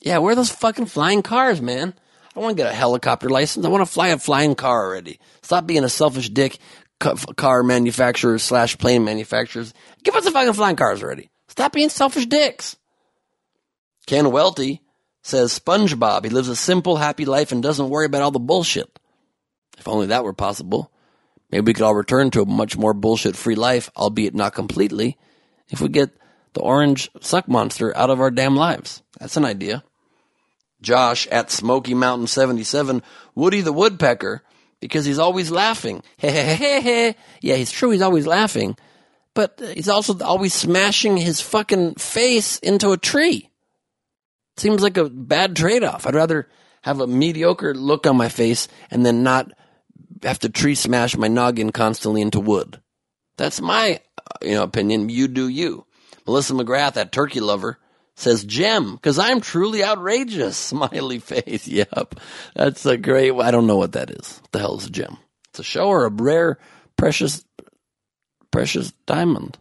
[0.00, 1.94] Yeah, where are those fucking flying cars, man?
[2.36, 3.66] I want to get a helicopter license.
[3.66, 5.18] I want to fly a flying car already.
[5.42, 6.58] Stop being a selfish dick
[7.00, 9.74] car manufacturer slash plane manufacturers.
[10.04, 11.30] Give us the fucking flying cars already.
[11.48, 12.76] Stop being selfish dicks.
[14.06, 14.82] Ken Welty
[15.22, 16.24] says SpongeBob.
[16.24, 18.98] He lives a simple, happy life and doesn't worry about all the bullshit.
[19.76, 20.92] If only that were possible.
[21.50, 25.16] Maybe we could all return to a much more bullshit free life, albeit not completely,
[25.70, 26.10] if we get
[26.52, 29.02] the orange suck monster out of our damn lives.
[29.18, 29.82] That's an idea.
[30.80, 33.02] Josh at Smoky Mountain 77,
[33.34, 34.42] Woody the Woodpecker,
[34.80, 36.02] because he's always laughing.
[36.22, 38.76] Yeah, he's true, he's always laughing.
[39.34, 43.50] But he's also always smashing his fucking face into a tree.
[44.56, 46.06] Seems like a bad trade off.
[46.06, 46.48] I'd rather
[46.82, 49.52] have a mediocre look on my face and then not
[50.24, 52.80] have to tree smash my noggin constantly into wood.
[53.36, 55.08] That's my, uh, you know, opinion.
[55.08, 55.86] You do you.
[56.26, 57.78] Melissa McGrath, that turkey lover,
[58.18, 60.56] says Jem, because I'm truly outrageous.
[60.68, 61.68] Smiley face.
[61.68, 62.20] Yep.
[62.54, 64.38] That's a great, I don't know what that is.
[64.42, 65.18] What the hell is a gem?
[65.50, 66.58] It's a show or a rare,
[66.96, 67.44] precious,
[68.50, 69.58] precious diamond.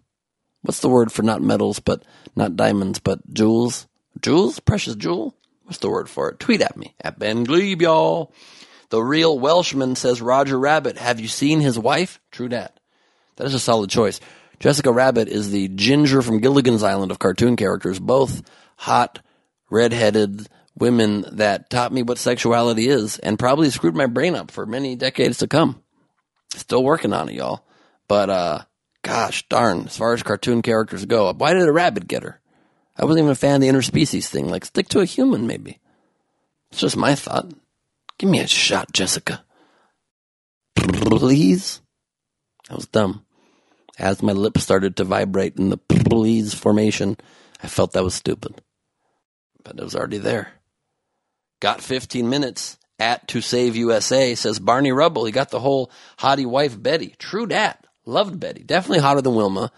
[0.64, 2.03] What's the word for not metals, but
[2.36, 3.88] not diamonds, but jewels?
[4.22, 4.60] Jewels?
[4.60, 5.36] Precious jewel?
[5.64, 6.39] What's the word for it?
[6.39, 8.34] Tweet at me at Ben Gleib, y'all.
[8.89, 10.97] The real Welshman says Roger Rabbit.
[10.97, 12.20] Have you seen his wife?
[12.32, 12.80] True dat.
[13.36, 14.20] That is a solid choice.
[14.60, 18.41] Jessica Rabbit is the ginger from Gilligan's Island of cartoon characters, both
[18.76, 19.20] hot,
[19.70, 24.66] redheaded women that taught me what sexuality is and probably screwed my brain up for
[24.66, 25.82] many decades to come.
[26.55, 27.66] Still working on it, y'all.
[28.08, 28.62] But, uh,
[29.03, 32.39] gosh darn, as far as cartoon characters go, why did a rabbit get her?
[32.95, 34.49] I wasn't even a fan of the interspecies thing.
[34.49, 35.80] Like, stick to a human, maybe.
[36.72, 37.51] It's just my thought.
[38.18, 39.43] Give me a shot, Jessica.
[40.76, 41.82] Please?
[42.70, 43.24] That was dumb.
[43.98, 47.18] As my lips started to vibrate in the please formation,
[47.62, 48.62] I felt that was stupid.
[49.64, 50.54] But it was already there.
[51.60, 55.26] Got 15 minutes at To Save USA, says Barney Rubble.
[55.26, 57.16] He got the whole hottie wife Betty.
[57.18, 57.86] True dat.
[58.06, 58.64] Loved Betty.
[58.64, 59.72] Definitely hotter than Wilma.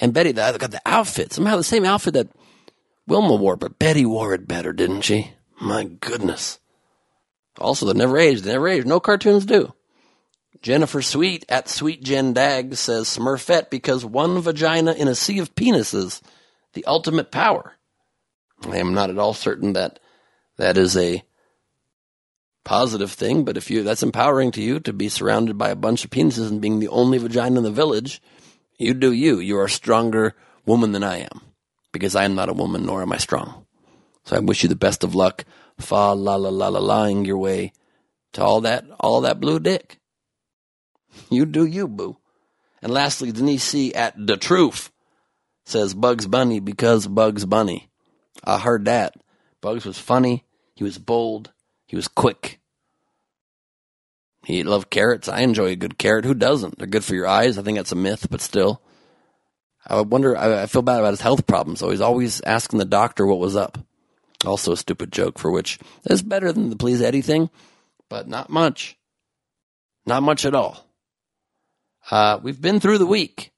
[0.00, 1.32] And Betty got the outfit.
[1.32, 2.28] Somehow the same outfit that
[3.06, 5.32] Wilma wore, but Betty wore it better, didn't she?
[5.60, 6.58] My goodness.
[7.58, 8.44] Also, they never aged.
[8.44, 8.86] They never aged.
[8.86, 9.72] No cartoons do.
[10.62, 15.54] Jennifer Sweet at Sweet Jen Dag says Smurfette because one vagina in a sea of
[15.54, 16.20] penises,
[16.74, 17.76] the ultimate power.
[18.68, 20.00] I am not at all certain that
[20.58, 21.24] That is a
[22.64, 26.04] positive thing, but if you that's empowering to you to be surrounded by a bunch
[26.04, 28.20] of penises and being the only vagina in the village,
[28.76, 29.40] you do you.
[29.40, 30.34] You are a stronger
[30.66, 31.40] woman than I am.
[31.92, 33.66] Because I am not a woman nor am I strong.
[34.24, 35.46] So I wish you the best of luck,
[35.78, 37.72] fa la la la la laing your way
[38.34, 39.99] to all that all that blue dick.
[41.30, 42.16] You do you, boo.
[42.82, 44.90] And lastly, Denise C at the truth
[45.64, 47.88] says Bugs Bunny because Bugs Bunny.
[48.42, 49.14] I heard that.
[49.60, 50.44] Bugs was funny.
[50.74, 51.52] He was bold.
[51.86, 52.60] He was quick.
[54.44, 55.28] He loved carrots.
[55.28, 56.24] I enjoy a good carrot.
[56.24, 56.78] Who doesn't?
[56.78, 57.58] They're good for your eyes.
[57.58, 58.80] I think that's a myth, but still.
[59.86, 61.80] I wonder, I, feel bad about his health problems.
[61.80, 63.78] So he's always asking the doctor what was up.
[64.44, 67.50] Also a stupid joke for which is better than the Please Eddie thing,
[68.08, 68.96] but not much.
[70.06, 70.86] Not much at all.
[72.10, 73.50] Uh, we've been through the week.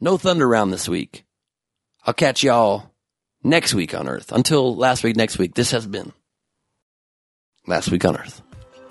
[0.00, 1.24] No thunder round this week.
[2.06, 2.90] I'll catch y'all
[3.42, 4.32] next week on Earth.
[4.32, 6.12] Until last week, next week, this has been
[7.66, 8.42] Last Week on Earth.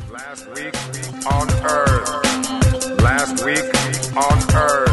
[0.10, 0.76] Last week
[1.32, 3.00] on Earth.
[3.00, 4.93] Last week on Earth.